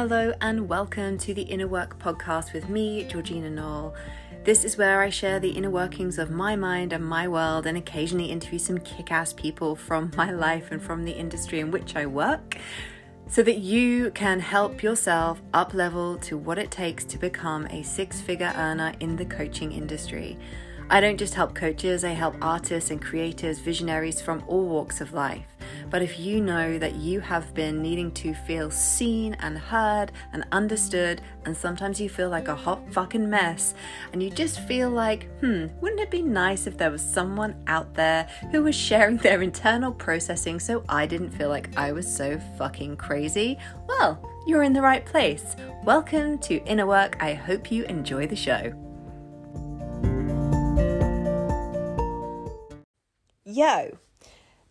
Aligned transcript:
Hello, 0.00 0.32
and 0.40 0.66
welcome 0.66 1.18
to 1.18 1.34
the 1.34 1.42
Inner 1.42 1.68
Work 1.68 1.98
podcast 1.98 2.54
with 2.54 2.70
me, 2.70 3.04
Georgina 3.04 3.50
Knoll. 3.50 3.94
This 4.44 4.64
is 4.64 4.78
where 4.78 5.02
I 5.02 5.10
share 5.10 5.38
the 5.38 5.50
inner 5.50 5.68
workings 5.68 6.18
of 6.18 6.30
my 6.30 6.56
mind 6.56 6.94
and 6.94 7.04
my 7.04 7.28
world, 7.28 7.66
and 7.66 7.76
occasionally 7.76 8.30
interview 8.30 8.58
some 8.58 8.78
kick 8.78 9.12
ass 9.12 9.34
people 9.34 9.76
from 9.76 10.10
my 10.16 10.30
life 10.30 10.70
and 10.70 10.82
from 10.82 11.04
the 11.04 11.12
industry 11.12 11.60
in 11.60 11.70
which 11.70 11.96
I 11.96 12.06
work, 12.06 12.56
so 13.28 13.42
that 13.42 13.58
you 13.58 14.10
can 14.12 14.40
help 14.40 14.82
yourself 14.82 15.42
up 15.52 15.74
level 15.74 16.16
to 16.20 16.38
what 16.38 16.58
it 16.58 16.70
takes 16.70 17.04
to 17.04 17.18
become 17.18 17.66
a 17.66 17.82
six 17.82 18.22
figure 18.22 18.54
earner 18.56 18.94
in 19.00 19.16
the 19.16 19.26
coaching 19.26 19.70
industry. 19.70 20.38
I 20.92 21.00
don't 21.00 21.18
just 21.18 21.34
help 21.34 21.54
coaches, 21.54 22.02
I 22.02 22.10
help 22.10 22.34
artists 22.42 22.90
and 22.90 23.00
creators, 23.00 23.60
visionaries 23.60 24.20
from 24.20 24.42
all 24.48 24.66
walks 24.66 25.00
of 25.00 25.12
life. 25.12 25.46
But 25.88 26.02
if 26.02 26.18
you 26.18 26.40
know 26.40 26.80
that 26.80 26.96
you 26.96 27.20
have 27.20 27.54
been 27.54 27.80
needing 27.80 28.10
to 28.14 28.34
feel 28.34 28.72
seen 28.72 29.34
and 29.34 29.56
heard 29.56 30.10
and 30.32 30.44
understood, 30.50 31.22
and 31.44 31.56
sometimes 31.56 32.00
you 32.00 32.08
feel 32.08 32.28
like 32.28 32.48
a 32.48 32.56
hot 32.56 32.80
fucking 32.92 33.30
mess, 33.30 33.74
and 34.12 34.20
you 34.20 34.30
just 34.30 34.66
feel 34.66 34.90
like, 34.90 35.28
hmm, 35.38 35.66
wouldn't 35.80 36.00
it 36.00 36.10
be 36.10 36.22
nice 36.22 36.66
if 36.66 36.76
there 36.76 36.90
was 36.90 37.02
someone 37.02 37.54
out 37.68 37.94
there 37.94 38.28
who 38.50 38.64
was 38.64 38.74
sharing 38.74 39.16
their 39.18 39.42
internal 39.42 39.92
processing 39.92 40.58
so 40.58 40.82
I 40.88 41.06
didn't 41.06 41.30
feel 41.30 41.50
like 41.50 41.70
I 41.76 41.92
was 41.92 42.12
so 42.12 42.40
fucking 42.58 42.96
crazy? 42.96 43.58
Well, 43.86 44.28
you're 44.44 44.64
in 44.64 44.72
the 44.72 44.82
right 44.82 45.06
place. 45.06 45.54
Welcome 45.84 46.38
to 46.38 46.56
Inner 46.64 46.86
Work. 46.86 47.16
I 47.22 47.34
hope 47.34 47.70
you 47.70 47.84
enjoy 47.84 48.26
the 48.26 48.34
show. 48.34 48.89
Yo, 53.52 53.98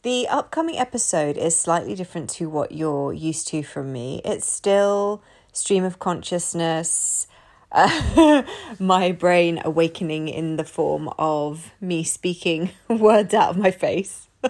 the 0.04 0.26
upcoming 0.30 0.78
episode 0.78 1.36
is 1.36 1.54
slightly 1.54 1.96
different 1.96 2.30
to 2.30 2.48
what 2.48 2.72
you're 2.72 3.12
used 3.12 3.46
to 3.50 3.62
from 3.62 3.92
me. 3.92 4.22
It's 4.24 4.50
still 4.50 5.21
stream 5.52 5.84
of 5.84 5.99
consciousness, 5.99 7.27
uh, 7.74 8.44
my 8.80 9.12
brain 9.12 9.62
awakening 9.66 10.30
in 10.30 10.55
the 10.55 10.63
form 10.63 11.10
of 11.20 11.74
me 11.82 12.05
speaking 12.05 12.70
words 12.88 13.34
out 13.34 13.49
of 13.49 13.58
my 13.58 13.71
face. 13.71 14.30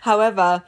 However, 0.00 0.64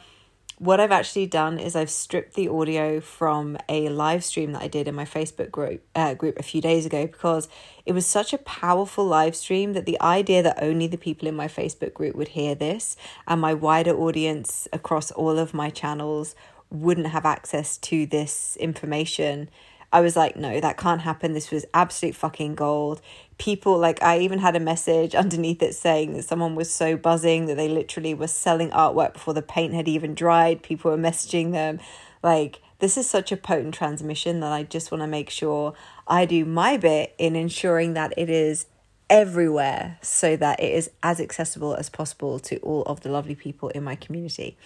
what 0.61 0.79
I've 0.79 0.93
actually 0.93 1.25
done 1.25 1.59
is 1.59 1.75
I've 1.75 1.89
stripped 1.89 2.35
the 2.35 2.49
audio 2.49 3.01
from 3.01 3.57
a 3.67 3.89
live 3.89 4.23
stream 4.23 4.53
that 4.53 4.61
I 4.61 4.69
did 4.69 4.89
in 4.89 4.95
my 4.95 5.07
Facebook 5.07 5.51
group 5.51 5.83
uh, 5.95 6.13
group 6.13 6.39
a 6.39 6.43
few 6.43 6.61
days 6.61 6.85
ago 6.85 7.07
because 7.07 7.49
it 7.87 7.93
was 7.93 8.05
such 8.05 8.35
a 8.35 8.39
powerful 8.39 9.07
live 9.07 9.35
stream 9.35 9.73
that 9.73 9.87
the 9.87 9.99
idea 10.03 10.43
that 10.43 10.63
only 10.63 10.87
the 10.87 10.99
people 10.99 11.27
in 11.27 11.35
my 11.35 11.49
Facebook 11.49 11.95
group 11.95 12.15
would 12.15 12.29
hear 12.29 12.55
this 12.55 12.95
and 13.27 13.41
my 13.41 13.55
wider 13.55 13.97
audience 13.97 14.69
across 14.71 15.11
all 15.13 15.39
of 15.39 15.55
my 15.55 15.71
channels 15.71 16.35
wouldn't 16.69 17.07
have 17.07 17.25
access 17.25 17.79
to 17.79 18.05
this 18.05 18.59
information 18.61 19.49
I 19.93 20.01
was 20.01 20.15
like, 20.15 20.37
no, 20.37 20.61
that 20.61 20.77
can't 20.77 21.01
happen. 21.01 21.33
This 21.33 21.51
was 21.51 21.67
absolute 21.75 22.15
fucking 22.15 22.55
gold. 22.55 23.01
People, 23.39 23.77
like, 23.79 24.03
I 24.03 24.19
even 24.21 24.39
had 24.39 24.55
a 24.55 24.61
message 24.61 25.15
underneath 25.17 25.63
it 25.63 25.75
saying 25.75 26.13
that 26.13 26.25
someone 26.25 26.55
was 26.55 26.73
so 26.73 26.97
buzzing 26.97 27.47
that 27.47 27.57
they 27.57 27.69
literally 27.69 28.15
were 28.15 28.29
selling 28.29 28.71
artwork 28.71 29.15
before 29.15 29.35
the 29.35 29.43
paint 29.43 29.75
had 29.75 29.89
even 29.89 30.15
dried. 30.15 30.63
People 30.63 30.91
were 30.91 30.99
messaging 30.99 31.53
them. 31.53 31.81
Like, 32.23 32.61
this 32.79 32.97
is 32.97 33.11
such 33.11 33.33
a 33.33 33.37
potent 33.37 33.75
transmission 33.75 34.41
that 34.41 34.53
I 34.53 34.63
just 34.63 34.91
want 34.93 35.03
to 35.03 35.09
make 35.09 35.29
sure 35.29 35.75
I 36.07 36.25
do 36.25 36.45
my 36.45 36.77
bit 36.77 37.15
in 37.19 37.35
ensuring 37.35 37.95
that 37.95 38.15
it 38.17 38.31
is 38.31 38.67
everywhere 39.09 39.99
so 40.03 40.37
that 40.37 40.61
it 40.61 40.73
is 40.73 40.89
as 41.03 41.21
accessible 41.21 41.75
as 41.75 41.91
possible 41.91 42.39
to 42.39 42.57
all 42.59 42.83
of 42.85 43.01
the 43.01 43.11
lovely 43.11 43.35
people 43.35 43.69
in 43.71 43.83
my 43.83 43.97
community. 43.97 44.57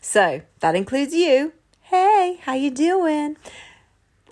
So, 0.00 0.42
that 0.60 0.74
includes 0.74 1.14
you. 1.14 1.52
Hey, 1.82 2.40
how 2.42 2.54
you 2.54 2.70
doing? 2.70 3.36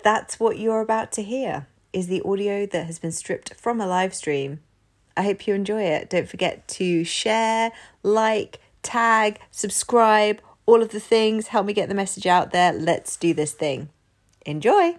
That's 0.03 0.41
what 0.41 0.59
you're 0.59 0.81
about 0.81 1.13
to 1.13 1.23
hear 1.23 1.67
is 1.93 2.07
the 2.07 2.23
audio 2.23 2.67
that 2.67 2.87
has 2.87 2.99
been 2.99 3.13
stripped 3.13 3.55
from 3.55 3.81
a 3.81 3.87
live 3.87 4.15
stream. 4.15 4.61
I 5.17 5.23
hope 5.25 5.47
you 5.47 5.55
enjoy 5.55 5.83
it. 5.83 6.09
Don't 6.11 6.29
forget 6.29 6.67
to 6.69 7.05
share, 7.05 7.73
like, 8.03 8.61
tag, 8.83 9.39
subscribe, 9.51 10.41
all 10.65 10.83
of 10.83 10.89
the 10.91 11.01
things. 11.01 11.49
Help 11.49 11.67
me 11.67 11.73
get 11.73 11.89
the 11.89 11.95
message 11.95 12.27
out 12.27 12.51
there. 12.51 12.73
Let's 12.73 13.17
do 13.17 13.35
this 13.35 13.53
thing. 13.53 13.91
Enjoy. 14.47 14.97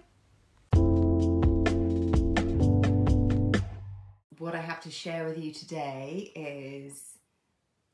What 4.38 4.54
I 4.54 4.60
have 4.60 4.80
to 4.82 4.90
share 4.90 5.24
with 5.24 5.38
you 5.38 5.52
today 5.52 6.30
is 6.36 7.14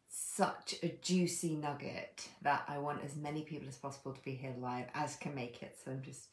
such 0.09 0.75
a 0.82 0.88
juicy 1.03 1.54
nugget 1.54 2.28
that 2.43 2.65
I 2.69 2.78
want 2.78 3.04
as 3.04 3.16
many 3.16 3.43
people 3.43 3.69
as 3.69 3.76
possible 3.76 4.12
to 4.12 4.20
be 4.22 4.32
here 4.32 4.54
live 4.60 4.87
as 4.94 5.16
can 5.16 5.34
make 5.34 5.62
it. 5.62 5.76
So 5.82 5.91
I'm 5.91 6.03
just 6.03 6.28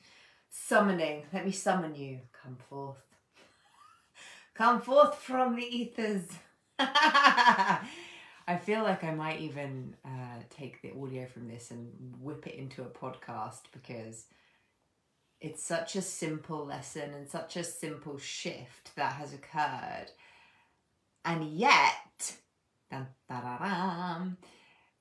Summoning. 0.50 1.24
Let 1.34 1.46
me 1.46 1.52
summon 1.52 1.96
you. 1.96 2.20
Come 2.44 2.58
forth. 2.70 2.98
Come 4.54 4.82
forth 4.82 5.16
from 5.16 5.56
the 5.56 5.64
ethers. 5.64 6.28
I 6.80 8.56
feel 8.62 8.84
like 8.84 9.04
I 9.04 9.14
might 9.14 9.42
even 9.42 9.96
uh, 10.06 10.40
take 10.50 10.82
the 10.82 10.94
audio 10.94 11.26
from 11.26 11.48
this 11.50 11.72
and 11.72 12.16
whip 12.22 12.48
it 12.48 12.56
into 12.56 12.84
a 12.84 12.86
podcast 12.86 13.62
because 13.74 14.26
it's 15.42 15.64
such 15.64 15.96
a 15.96 16.02
simple 16.02 16.66
lesson 16.66 17.14
and 17.14 17.30
such 17.30 17.58
a 17.58 17.64
simple 17.64 18.18
shift 18.18 18.96
that 18.96 19.14
has 19.14 19.34
occurred. 19.34 20.12
And 21.26 21.44
yet, 21.52 22.38
dun, 22.90 23.08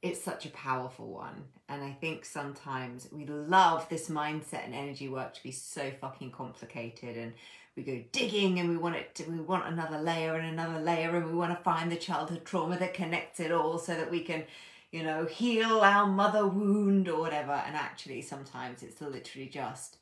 it's 0.02 0.22
such 0.22 0.46
a 0.46 0.50
powerful 0.50 1.08
one. 1.08 1.44
And 1.68 1.82
I 1.82 1.92
think 1.92 2.24
sometimes 2.24 3.08
we 3.10 3.26
love 3.26 3.88
this 3.88 4.08
mindset 4.08 4.64
and 4.64 4.74
energy 4.74 5.08
work 5.08 5.34
to 5.34 5.42
be 5.42 5.52
so 5.52 5.90
fucking 6.00 6.30
complicated 6.30 7.16
and 7.16 7.32
we 7.76 7.82
go 7.82 8.02
digging 8.12 8.58
and 8.58 8.70
we 8.70 8.76
want 8.76 8.96
it 8.96 9.14
to, 9.16 9.24
we 9.24 9.40
want 9.40 9.66
another 9.66 9.98
layer 9.98 10.34
and 10.34 10.46
another 10.46 10.80
layer 10.80 11.16
and 11.16 11.26
we 11.26 11.34
want 11.34 11.56
to 11.56 11.62
find 11.62 11.92
the 11.92 11.96
childhood 11.96 12.44
trauma 12.44 12.78
that 12.78 12.94
connects 12.94 13.40
it 13.40 13.52
all 13.52 13.78
so 13.78 13.94
that 13.94 14.10
we 14.10 14.20
can, 14.20 14.44
you 14.92 15.02
know, 15.02 15.26
heal 15.26 15.80
our 15.80 16.06
mother 16.06 16.46
wound 16.46 17.08
or 17.08 17.20
whatever. 17.20 17.52
And 17.52 17.76
actually 17.76 18.22
sometimes 18.22 18.82
it's 18.82 19.00
literally 19.00 19.48
just 19.48 19.98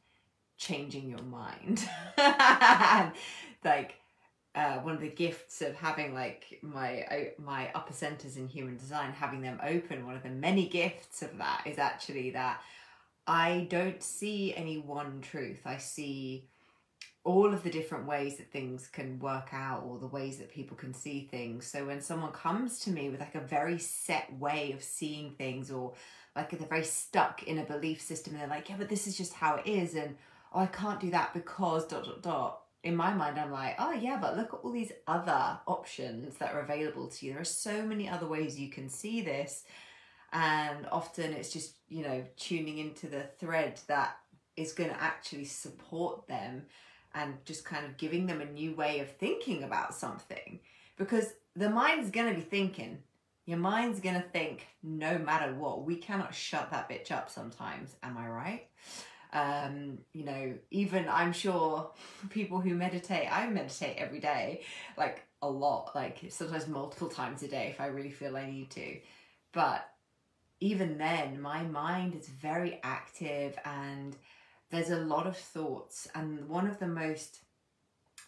changing 0.57 1.09
your 1.09 1.23
mind. 1.23 1.89
like 3.65 3.97
uh, 4.55 4.79
one 4.79 4.95
of 4.95 5.01
the 5.01 5.09
gifts 5.09 5.63
of 5.63 5.75
having 5.75 6.15
like 6.15 6.59
my 6.63 7.31
my 7.39 7.71
upper 7.75 7.93
centers 7.93 8.37
in 8.37 8.47
human 8.47 8.77
design 8.77 9.13
having 9.13 9.41
them 9.41 9.59
open 9.65 10.07
one 10.07 10.15
of 10.15 10.23
the 10.23 10.29
many 10.29 10.69
gifts 10.69 11.23
of 11.23 11.37
that 11.39 11.63
is 11.67 11.79
actually 11.79 12.31
that 12.31 12.61
i 13.27 13.67
don't 13.71 14.03
see 14.03 14.55
any 14.55 14.79
one 14.79 15.21
truth. 15.21 15.61
I 15.65 15.79
see 15.79 16.45
all 17.25 17.55
of 17.55 17.63
the 17.63 17.71
different 17.71 18.07
ways 18.07 18.37
that 18.37 18.53
things 18.53 18.87
can 18.87 19.19
work 19.19 19.49
out 19.53 19.83
or 19.87 19.99
the 19.99 20.07
ways 20.07 20.37
that 20.37 20.53
people 20.53 20.77
can 20.77 20.93
see 20.93 21.27
things. 21.31 21.67
So 21.67 21.87
when 21.87 22.03
someone 22.03 22.33
comes 22.33 22.81
to 22.81 22.91
me 22.91 23.09
with 23.09 23.21
like 23.21 23.35
a 23.35 23.41
very 23.41 23.79
set 23.79 24.31
way 24.39 24.73
of 24.73 24.83
seeing 24.83 25.31
things 25.33 25.71
or 25.71 25.95
like 26.37 26.51
they're 26.51 26.69
very 26.69 26.85
stuck 26.85 27.43
in 27.45 27.59
a 27.59 27.65
belief 27.65 28.01
system 28.01 28.35
and 28.35 28.43
they're 28.43 28.49
like 28.49 28.69
yeah 28.69 28.77
but 28.77 28.89
this 28.89 29.07
is 29.07 29.17
just 29.17 29.33
how 29.33 29.57
it 29.57 29.67
is 29.67 29.95
and 29.95 30.17
oh 30.53 30.61
i 30.61 30.67
can't 30.67 31.01
do 31.01 31.11
that 31.11 31.33
because 31.33 31.87
dot 31.87 32.05
dot 32.05 32.23
dot 32.23 32.64
in 32.85 32.95
my 32.95 33.15
mind, 33.15 33.39
I'm 33.39 33.51
like, 33.51 33.77
oh 33.79 33.93
yeah, 33.93 34.19
but 34.21 34.37
look 34.37 34.53
at 34.53 34.61
all 34.63 34.71
these 34.71 34.93
other 35.07 35.59
options 35.67 36.37
that 36.37 36.53
are 36.53 36.61
available 36.61 37.09
to 37.09 37.27
you. 37.27 37.33
There 37.33 37.41
are 37.41 37.45
so 37.45 37.83
many 37.83 38.09
other 38.09 38.27
ways 38.29 38.61
you 38.61 38.69
can 38.69 38.91
see 38.91 39.23
this. 39.23 39.65
And 40.33 40.87
often 40.93 41.33
it's 41.33 41.51
just, 41.51 41.77
you 41.89 42.03
know, 42.03 42.23
tuning 42.37 42.79
into 42.79 43.07
the 43.07 43.23
thread 43.41 43.81
that 43.87 44.19
is 44.57 44.75
going 44.75 44.91
to 44.91 45.03
actually 45.03 45.47
support 45.47 46.29
them 46.29 46.67
and 47.15 47.35
just 47.47 47.65
kind 47.65 47.87
of 47.87 47.97
giving 47.97 48.27
them 48.27 48.43
a 48.43 48.53
new 48.53 48.75
way 48.75 49.01
of 49.01 49.11
thinking 49.13 49.65
about 49.65 49.95
something. 49.95 50.61
Because 50.99 51.33
the 51.57 51.71
mind's 51.71 52.11
going 52.11 52.29
to 52.29 52.35
be 52.35 52.45
thinking. 52.45 52.99
Your 53.47 53.59
mind's 53.59 54.01
going 54.01 54.17
to 54.17 54.29
think 54.29 54.67
no 54.83 55.19
matter 55.19 55.55
what. 55.55 55.85
We 55.85 55.97
cannot 55.97 56.35
shut 56.35 56.71
that 56.71 56.91
bitch 56.91 57.11
up 57.11 57.31
sometimes. 57.31 57.97
Am 58.03 58.19
I 58.19 58.29
right? 58.29 58.69
Um, 59.35 59.99
you 60.13 60.25
know, 60.25 60.55
even 60.71 61.09
I'm 61.09 61.33
sure 61.33 61.91
people 62.31 62.61
who 62.61 62.75
meditate, 62.75 63.29
I 63.31 63.49
meditate 63.49 63.97
every 63.99 64.21
day, 64.21 64.63
like 64.97 65.25
a 65.43 65.51
lot, 65.51 65.91
like 65.95 66.21
sometimes 66.31 66.69
multiple 66.69 67.09
times 67.09 67.43
a 67.43 67.49
day 67.49 67.69
if 67.69 67.81
I 67.81 67.87
really 67.87 68.13
feel 68.13 68.37
I 68.37 68.47
need 68.47 68.71
to. 68.71 68.99
But 69.53 69.87
even 70.61 70.99
then, 70.99 71.41
my 71.41 71.63
mind 71.63 72.15
is 72.15 72.29
very 72.29 72.79
active 72.85 73.59
and 73.65 74.17
there's 74.71 74.91
a 74.91 74.97
lot 74.97 75.27
of 75.27 75.37
thoughts. 75.37 76.09
And 76.15 76.49
one 76.49 76.69
of 76.69 76.79
the 76.79 76.87
most 76.87 77.41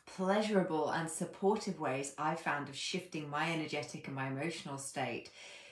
pleasurable 0.06 0.91
and 0.91 1.08
supportive 1.08 1.79
ways 1.79 2.14
I 2.19 2.35
found 2.35 2.69
of 2.69 2.76
shifting 2.76 3.31
my 3.31 3.53
energetic 3.53 4.08
and 4.08 4.17
my 4.17 4.29
emotional 4.29 4.79
state 4.79 5.31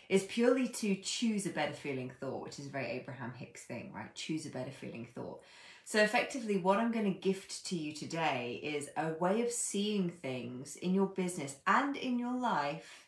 is 0.08 0.24
purely 0.24 0.68
to 0.68 0.94
choose 0.96 1.46
a 1.46 1.50
better 1.50 1.72
feeling 1.72 2.10
thought, 2.20 2.42
which 2.42 2.58
is 2.58 2.66
a 2.66 2.70
very 2.70 2.86
Abraham 2.86 3.32
Hicks 3.34 3.62
thing, 3.62 3.92
right? 3.94 4.14
Choose 4.14 4.46
a 4.46 4.50
better 4.50 4.70
feeling 4.70 5.08
thought. 5.14 5.42
So, 5.84 6.00
effectively, 6.00 6.56
what 6.56 6.78
I'm 6.78 6.92
going 6.92 7.12
to 7.12 7.18
gift 7.18 7.66
to 7.66 7.76
you 7.76 7.92
today 7.92 8.60
is 8.62 8.88
a 8.96 9.12
way 9.14 9.42
of 9.42 9.50
seeing 9.50 10.10
things 10.10 10.76
in 10.76 10.94
your 10.94 11.06
business 11.06 11.56
and 11.66 11.96
in 11.96 12.18
your 12.18 12.34
life 12.34 13.04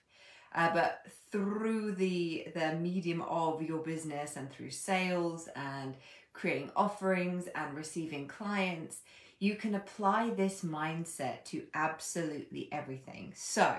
uh, 0.56 0.72
but 0.72 1.02
through 1.31 1.93
the 1.93 2.48
the 2.54 2.75
medium 2.76 3.22
of 3.22 3.62
your 3.62 3.78
business 3.82 4.37
and 4.37 4.50
through 4.50 4.70
sales 4.70 5.49
and 5.54 5.94
creating 6.32 6.70
offerings 6.75 7.46
and 7.54 7.75
receiving 7.75 8.26
clients, 8.26 9.00
you 9.38 9.54
can 9.54 9.75
apply 9.75 10.31
this 10.31 10.62
mindset 10.62 11.44
to 11.44 11.62
absolutely 11.75 12.69
everything. 12.72 13.32
So, 13.37 13.76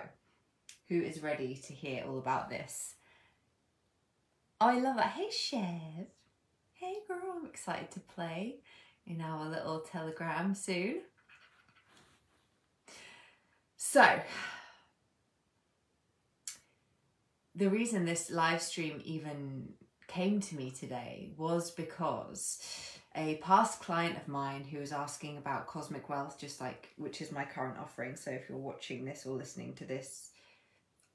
who 0.87 1.01
is 1.01 1.21
ready 1.21 1.55
to 1.55 1.73
hear 1.73 2.03
all 2.07 2.19
about 2.19 2.49
this? 2.49 2.96
I 4.59 4.80
love 4.80 4.98
it. 4.98 5.04
Hey, 5.04 5.30
Chev. 5.30 6.07
Hey, 6.74 6.95
girl. 7.07 7.36
I'm 7.36 7.45
excited 7.45 7.92
to 7.92 8.00
play 8.00 8.56
in 9.06 9.21
our 9.21 9.48
little 9.48 9.81
telegram 9.81 10.56
soon. 10.56 11.01
So, 13.75 14.19
the 17.56 17.69
reason 17.69 18.06
this 18.06 18.31
live 18.31 18.62
stream 18.62 19.00
even 19.06 19.74
came 20.07 20.39
to 20.39 20.56
me 20.56 20.71
today 20.71 21.33
was 21.38 21.69
because 21.69 22.59
a 23.15 23.36
past 23.38 23.81
client 23.81 24.18
of 24.18 24.27
mine 24.27 24.63
who 24.63 24.80
was 24.80 24.92
asking 24.92 25.38
about 25.38 25.68
cosmic 25.68 26.09
wealth, 26.09 26.39
just 26.39 26.59
like 26.59 26.89
which 26.98 27.21
is 27.21 27.31
my 27.31 27.45
current 27.45 27.77
offering. 27.77 28.15
So 28.15 28.31
if 28.31 28.50
you're 28.50 28.57
watching 28.57 29.06
this 29.06 29.25
or 29.25 29.36
listening 29.36 29.74
to 29.75 29.86
this 29.86 30.31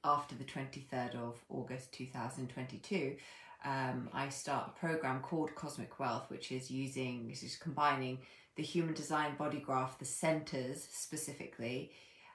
after 0.04 0.34
the 0.34 0.44
23rd 0.44 1.14
of 1.16 1.38
August 1.49 1.93
2022, 1.93 3.16
um, 3.64 4.08
I 4.12 4.28
start 4.28 4.69
a 4.69 4.81
program 4.81 5.20
called 5.20 5.54
Cosmic 5.54 5.99
Wealth, 6.00 6.25
which 6.28 6.50
is 6.50 6.70
using, 6.70 7.28
this 7.28 7.43
is 7.43 7.56
combining 7.56 8.19
the 8.56 8.62
human 8.62 8.94
design 8.94 9.37
body 9.37 9.60
graph, 9.60 9.99
the 9.99 10.04
centers 10.04 10.87
specifically, 10.90 11.93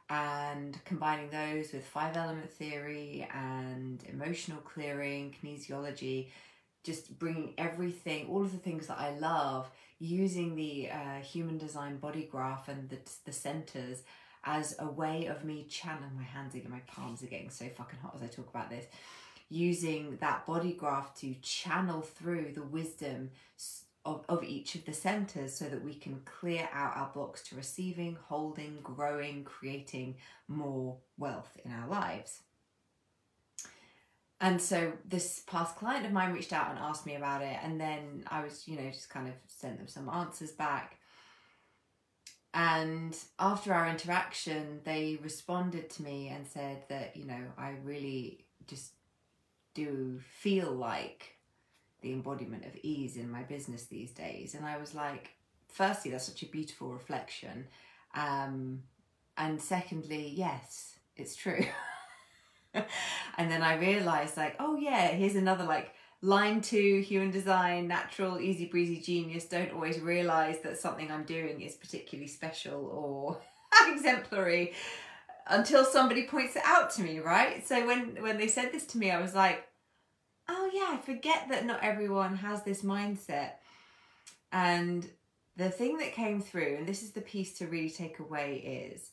and 0.10 0.84
combining 0.86 1.30
those 1.30 1.74
with 1.74 1.86
five 1.86 2.16
element 2.16 2.52
theory 2.52 3.28
and 3.34 4.04
emotional 4.08 4.60
clearing, 4.62 5.36
kinesiology, 5.44 6.30
just 6.86 7.20
bringing 7.20 7.54
everything, 7.58 8.28
all 8.30 8.44
of 8.44 8.54
the 8.54 8.58
things 8.58 8.88
that 8.88 8.98
I 8.98 9.18
love, 9.18 9.70
using 10.00 10.56
the 10.56 10.90
uh, 10.90 11.20
human 11.20 11.58
design 11.58 11.98
body 11.98 12.30
graph 12.32 12.70
and 12.70 12.88
the, 12.90 13.00
the 13.26 13.34
centers 13.34 14.04
as 14.48 14.76
a 14.80 14.88
way 14.88 15.26
of 15.26 15.44
me 15.44 15.66
channeling 15.70 16.16
my 16.16 16.24
hands 16.24 16.56
again, 16.56 16.72
my 16.72 16.82
palms 16.88 17.22
are 17.22 17.28
getting 17.28 17.50
so 17.50 17.66
fucking 17.76 18.00
hot 18.00 18.16
as 18.16 18.24
I 18.24 18.28
talk 18.28 18.50
about 18.50 18.70
this. 18.70 18.86
Using 19.50 20.18
that 20.22 20.46
body 20.46 20.72
graph 20.72 21.14
to 21.16 21.34
channel 21.42 22.02
through 22.02 22.54
the 22.54 22.64
wisdom 22.64 23.32
of, 24.06 24.24
of 24.30 24.44
each 24.44 24.76
of 24.76 24.86
the 24.86 24.94
centers 24.94 25.54
so 25.54 25.66
that 25.66 25.84
we 25.84 25.94
can 25.94 26.22
clear 26.24 26.68
out 26.72 26.96
our 26.96 27.12
blocks 27.14 27.44
to 27.44 27.56
receiving, 27.56 28.18
holding, 28.28 28.80
growing, 28.82 29.44
creating 29.44 30.16
more 30.48 30.98
wealth 31.18 31.60
in 31.66 31.72
our 31.72 31.88
lives. 31.88 32.40
And 34.40 34.62
so 34.62 34.94
this 35.04 35.44
past 35.46 35.76
client 35.76 36.06
of 36.06 36.14
mine 36.14 36.32
reached 36.32 36.54
out 36.54 36.70
and 36.70 36.80
asked 36.80 37.06
me 37.06 37.16
about 37.16 37.42
it, 37.42 37.58
and 37.64 37.82
then 37.82 38.24
I 38.28 38.44
was, 38.44 38.68
you 38.68 38.78
know, 38.78 38.90
just 38.90 39.10
kind 39.10 39.28
of 39.28 39.34
sent 39.48 39.78
them 39.78 39.88
some 39.88 40.08
answers 40.08 40.52
back. 40.52 41.00
And 42.58 43.16
after 43.38 43.72
our 43.72 43.88
interaction, 43.88 44.80
they 44.84 45.20
responded 45.22 45.92
to 45.92 46.02
me 46.02 46.30
and 46.30 46.48
said 46.48 46.86
that, 46.90 47.16
you 47.16 47.24
know, 47.24 47.44
I 47.56 47.76
really 47.84 48.46
just 48.66 48.94
do 49.76 50.20
feel 50.42 50.72
like 50.72 51.36
the 52.02 52.12
embodiment 52.12 52.66
of 52.66 52.76
ease 52.82 53.16
in 53.16 53.30
my 53.30 53.44
business 53.44 53.84
these 53.84 54.10
days. 54.10 54.56
And 54.56 54.66
I 54.66 54.78
was 54.78 54.96
like, 54.96 55.34
firstly, 55.68 56.10
that's 56.10 56.26
such 56.26 56.42
a 56.42 56.48
beautiful 56.48 56.90
reflection. 56.90 57.68
Um, 58.16 58.82
and 59.38 59.62
secondly, 59.62 60.34
yes, 60.36 60.98
it's 61.16 61.36
true. 61.36 61.64
and 62.74 63.52
then 63.52 63.62
I 63.62 63.76
realized, 63.76 64.36
like, 64.36 64.56
oh, 64.60 64.78
yeah, 64.78 65.10
here's 65.10 65.36
another 65.36 65.64
like 65.64 65.92
line 66.22 66.62
two 66.62 67.02
human 67.02 67.32
design, 67.32 67.88
natural, 67.88 68.40
easy 68.40 68.66
breezy 68.66 69.00
genius. 69.00 69.46
Don't 69.46 69.74
always 69.74 70.00
realize 70.00 70.60
that 70.62 70.78
something 70.78 71.12
I'm 71.12 71.24
doing 71.24 71.62
is 71.62 71.76
particularly 71.76 72.28
special 72.28 72.86
or 72.86 73.40
exemplary 73.88 74.74
until 75.48 75.86
somebody 75.86 76.28
points 76.28 76.56
it 76.56 76.64
out 76.66 76.90
to 76.92 77.02
me, 77.02 77.20
right? 77.20 77.68
So 77.68 77.86
when 77.86 78.22
when 78.22 78.38
they 78.38 78.48
said 78.48 78.72
this 78.72 78.86
to 78.88 78.98
me, 78.98 79.12
I 79.12 79.22
was 79.22 79.36
like, 79.36 79.68
oh 80.50 80.70
yeah, 80.74 80.98
I 80.98 80.98
forget 80.98 81.48
that 81.50 81.66
not 81.66 81.84
everyone 81.84 82.36
has 82.38 82.64
this 82.64 82.82
mindset. 82.82 83.52
And 84.52 85.08
the 85.56 85.70
thing 85.70 85.98
that 85.98 86.14
came 86.14 86.42
through, 86.42 86.78
and 86.78 86.88
this 86.88 87.04
is 87.04 87.12
the 87.12 87.22
piece 87.22 87.58
to 87.58 87.68
really 87.68 87.90
take 87.90 88.20
away, 88.20 88.92
is 88.94 89.12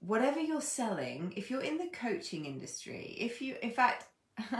whatever 0.00 0.40
you're 0.40 0.60
selling, 0.60 1.32
if 1.36 1.50
you're 1.50 1.62
in 1.62 1.78
the 1.78 1.90
coaching 1.92 2.46
industry, 2.46 3.16
if 3.18 3.40
you, 3.40 3.56
in 3.62 3.70
fact, 3.70 4.06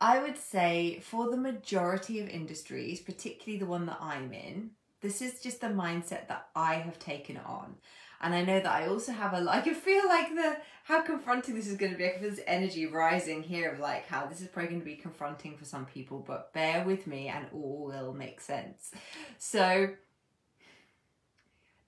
I 0.00 0.18
would 0.18 0.36
say 0.36 1.00
for 1.02 1.30
the 1.30 1.36
majority 1.36 2.20
of 2.20 2.28
industries, 2.28 3.00
particularly 3.00 3.58
the 3.58 3.66
one 3.66 3.86
that 3.86 3.98
I'm 4.00 4.32
in, 4.32 4.72
this 5.00 5.22
is 5.22 5.40
just 5.40 5.60
the 5.60 5.68
mindset 5.68 6.28
that 6.28 6.48
I 6.54 6.74
have 6.74 6.98
taken 6.98 7.38
on. 7.38 7.76
And 8.20 8.34
I 8.34 8.42
know 8.42 8.60
that 8.60 8.66
I 8.66 8.86
also 8.86 9.12
have 9.12 9.34
a 9.34 9.50
I 9.50 9.62
feel 9.62 10.06
like 10.06 10.34
the 10.34 10.56
how 10.84 11.02
confronting 11.02 11.54
this 11.54 11.66
is 11.66 11.76
going 11.76 11.92
to 11.92 11.98
be. 11.98 12.06
I 12.06 12.18
feel 12.18 12.30
this 12.30 12.40
energy 12.46 12.86
rising 12.86 13.42
here 13.42 13.72
of 13.72 13.80
like 13.80 14.06
how 14.06 14.26
this 14.26 14.40
is 14.40 14.48
probably 14.48 14.70
going 14.70 14.80
to 14.80 14.86
be 14.86 14.96
confronting 14.96 15.56
for 15.56 15.64
some 15.64 15.84
people, 15.84 16.24
but 16.26 16.52
bear 16.52 16.84
with 16.84 17.06
me 17.06 17.28
and 17.28 17.46
all 17.52 17.86
will 17.86 18.14
make 18.14 18.40
sense. 18.40 18.90
So 19.38 19.90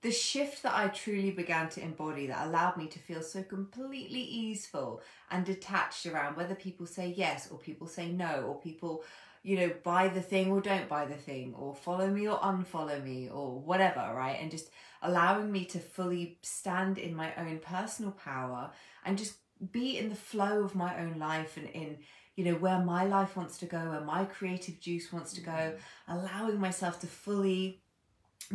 the 0.01 0.11
shift 0.11 0.63
that 0.63 0.75
I 0.75 0.87
truly 0.87 1.31
began 1.31 1.69
to 1.69 1.81
embody 1.81 2.27
that 2.27 2.47
allowed 2.47 2.77
me 2.77 2.87
to 2.87 2.99
feel 2.99 3.21
so 3.21 3.43
completely 3.43 4.21
easeful 4.21 5.01
and 5.29 5.45
detached 5.45 6.05
around 6.05 6.37
whether 6.37 6.55
people 6.55 6.85
say 6.85 7.13
yes 7.15 7.49
or 7.51 7.57
people 7.57 7.87
say 7.87 8.09
no 8.09 8.43
or 8.47 8.59
people 8.59 9.03
you 9.43 9.57
know 9.57 9.71
buy 9.83 10.07
the 10.07 10.21
thing 10.21 10.51
or 10.51 10.61
don't 10.61 10.89
buy 10.89 11.05
the 11.05 11.15
thing 11.15 11.53
or 11.57 11.73
follow 11.73 12.09
me 12.09 12.27
or 12.27 12.37
unfollow 12.39 13.01
me 13.03 13.29
or 13.29 13.59
whatever 13.59 14.13
right 14.15 14.37
and 14.41 14.51
just 14.51 14.69
allowing 15.01 15.51
me 15.51 15.63
to 15.65 15.79
fully 15.79 16.37
stand 16.41 16.97
in 16.97 17.15
my 17.15 17.33
own 17.35 17.59
personal 17.59 18.11
power 18.11 18.69
and 19.05 19.17
just 19.17 19.35
be 19.71 19.97
in 19.97 20.09
the 20.09 20.15
flow 20.15 20.63
of 20.63 20.75
my 20.75 20.99
own 20.99 21.17
life 21.17 21.57
and 21.57 21.69
in 21.69 21.97
you 22.35 22.45
know 22.45 22.55
where 22.55 22.79
my 22.79 23.03
life 23.03 23.35
wants 23.35 23.57
to 23.57 23.65
go 23.65 23.89
where 23.89 24.01
my 24.01 24.23
creative 24.25 24.79
juice 24.79 25.11
wants 25.11 25.33
to 25.33 25.41
go 25.41 25.51
mm-hmm. 25.51 26.13
allowing 26.13 26.59
myself 26.59 26.99
to 26.99 27.07
fully 27.07 27.81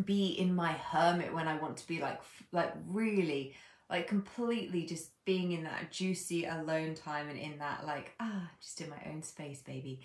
be 0.04 0.28
in 0.28 0.54
my 0.54 0.72
hermit 0.72 1.32
when 1.32 1.48
i 1.48 1.56
want 1.56 1.76
to 1.76 1.86
be 1.86 2.00
like 2.00 2.20
like 2.52 2.72
really 2.88 3.54
like 3.90 4.08
completely 4.08 4.84
just 4.84 5.10
being 5.24 5.52
in 5.52 5.64
that 5.64 5.90
juicy 5.90 6.44
alone 6.44 6.94
time 6.94 7.28
and 7.28 7.38
in 7.38 7.58
that 7.58 7.86
like 7.86 8.12
ah 8.20 8.50
just 8.60 8.80
in 8.80 8.90
my 8.90 9.00
own 9.10 9.22
space 9.22 9.60
baby 9.60 10.00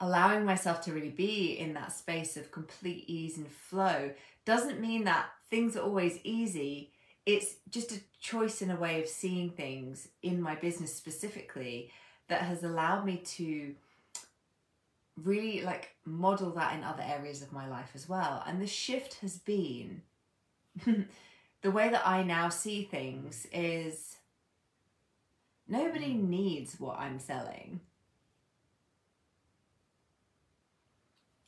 allowing 0.00 0.44
myself 0.44 0.80
to 0.80 0.92
really 0.92 1.10
be 1.10 1.52
in 1.52 1.74
that 1.74 1.92
space 1.92 2.36
of 2.36 2.50
complete 2.50 3.04
ease 3.06 3.36
and 3.36 3.46
flow 3.46 4.10
doesn't 4.44 4.80
mean 4.80 5.04
that 5.04 5.26
things 5.50 5.76
are 5.76 5.82
always 5.82 6.18
easy. 6.24 6.92
It's 7.26 7.56
just 7.68 7.92
a 7.92 8.00
choice 8.20 8.62
in 8.62 8.70
a 8.70 8.76
way 8.76 9.00
of 9.02 9.08
seeing 9.08 9.50
things 9.50 10.08
in 10.22 10.40
my 10.40 10.54
business 10.54 10.94
specifically 10.94 11.90
that 12.28 12.42
has 12.42 12.64
allowed 12.64 13.04
me 13.04 13.18
to 13.18 13.74
really 15.22 15.62
like 15.62 15.90
model 16.04 16.50
that 16.50 16.74
in 16.76 16.84
other 16.84 17.02
areas 17.04 17.42
of 17.42 17.52
my 17.52 17.68
life 17.68 17.90
as 17.94 18.08
well. 18.08 18.42
And 18.46 18.60
the 18.60 18.66
shift 18.66 19.14
has 19.20 19.38
been 19.38 20.02
the 20.84 21.70
way 21.70 21.88
that 21.88 22.06
I 22.06 22.22
now 22.22 22.48
see 22.48 22.82
things 22.84 23.46
is 23.52 24.16
nobody 25.68 26.12
hmm. 26.12 26.30
needs 26.30 26.78
what 26.78 26.98
I'm 26.98 27.18
selling. 27.18 27.80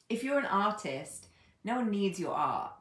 If 0.09 0.23
you're 0.23 0.39
an 0.39 0.47
artist, 0.47 1.29
no 1.65 1.77
one 1.77 1.91
needs 1.91 2.21
your 2.21 2.35
art. 2.35 2.73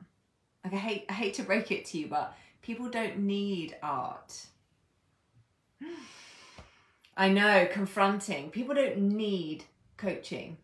Like 0.64 0.74
I 0.74 0.78
hate 0.78 1.06
I 1.10 1.14
hate 1.14 1.34
to 1.36 1.44
break 1.44 1.72
it 1.72 1.86
to 1.86 1.98
you, 1.98 2.08
but 2.08 2.36
people 2.62 2.90
don't 2.90 3.20
need 3.20 3.76
art. 3.82 4.48
I 7.18 7.30
know, 7.30 7.68
confronting. 7.72 8.50
People 8.50 8.76
don't 8.76 8.98
need 8.98 9.66
coaching. 9.98 10.58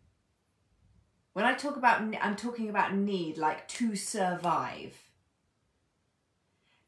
When 1.38 1.46
I 1.46 1.54
talk 1.54 1.76
about 1.76 2.02
I'm 2.20 2.34
talking 2.34 2.68
about 2.68 2.96
need 2.96 3.38
like 3.38 3.68
to 3.68 3.94
survive. 3.94 4.92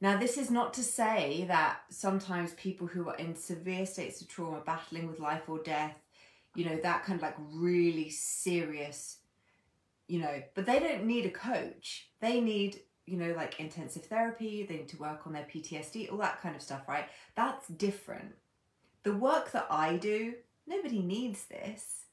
Now, 0.01 0.17
this 0.17 0.37
is 0.37 0.51
not 0.51 0.75
to 0.75 0.83
say 0.83 1.45
that 1.47 1.83
sometimes 1.89 2.55
people 2.55 2.89
who 2.89 3.09
are 3.09 3.15
in 3.15 3.37
severe 3.37 3.87
states 3.87 4.21
of 4.21 4.27
trauma, 4.27 4.61
battling 4.67 5.07
with 5.07 5.21
life 5.21 5.43
or 5.47 5.61
death, 5.61 5.95
you 6.57 6.65
know, 6.65 6.77
that 6.79 7.05
kind 7.05 7.17
of 7.17 7.23
like 7.23 7.37
really 7.39 8.11
serious, 8.11 9.19
you 10.09 10.19
know, 10.19 10.43
but 10.57 10.67
they 10.67 10.81
don't 10.81 11.05
need 11.05 11.27
a 11.27 11.31
coach. 11.31 12.09
They 12.19 12.41
need 12.41 12.81
you 13.07 13.19
know, 13.19 13.33
like 13.37 13.61
intensive 13.61 14.07
therapy, 14.07 14.65
they 14.65 14.79
need 14.79 14.89
to 14.89 14.99
work 14.99 15.29
on 15.29 15.33
their 15.33 15.47
PTSD, 15.47 16.11
all 16.11 16.19
that 16.19 16.41
kind 16.43 16.57
of 16.57 16.63
stuff, 16.63 16.89
right? 16.89 17.05
That's 17.37 17.69
different. 17.69 18.35
The 19.05 19.15
work 19.15 19.53
that 19.53 19.69
I 19.71 19.97
do, 19.97 20.35
nobody 20.67 20.99
needs 20.99 21.45
this, 21.45 22.07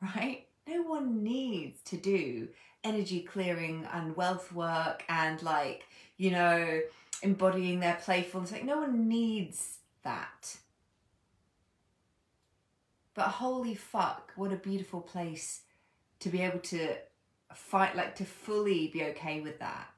right? 0.02 0.45
No 0.66 0.82
one 0.82 1.22
needs 1.22 1.80
to 1.84 1.96
do 1.96 2.48
energy 2.82 3.20
clearing 3.20 3.86
and 3.92 4.16
wealth 4.16 4.52
work 4.52 5.04
and 5.08 5.42
like, 5.42 5.84
you 6.16 6.30
know, 6.30 6.80
embodying 7.22 7.80
their 7.80 7.98
playfulness. 8.02 8.52
Like, 8.52 8.64
no 8.64 8.78
one 8.78 9.08
needs 9.08 9.78
that. 10.02 10.56
But 13.14 13.28
holy 13.28 13.74
fuck, 13.74 14.32
what 14.36 14.52
a 14.52 14.56
beautiful 14.56 15.00
place 15.00 15.62
to 16.20 16.28
be 16.28 16.42
able 16.42 16.58
to 16.60 16.96
fight, 17.54 17.96
like 17.96 18.16
to 18.16 18.24
fully 18.24 18.88
be 18.88 19.04
okay 19.04 19.40
with 19.40 19.58
that 19.60 19.88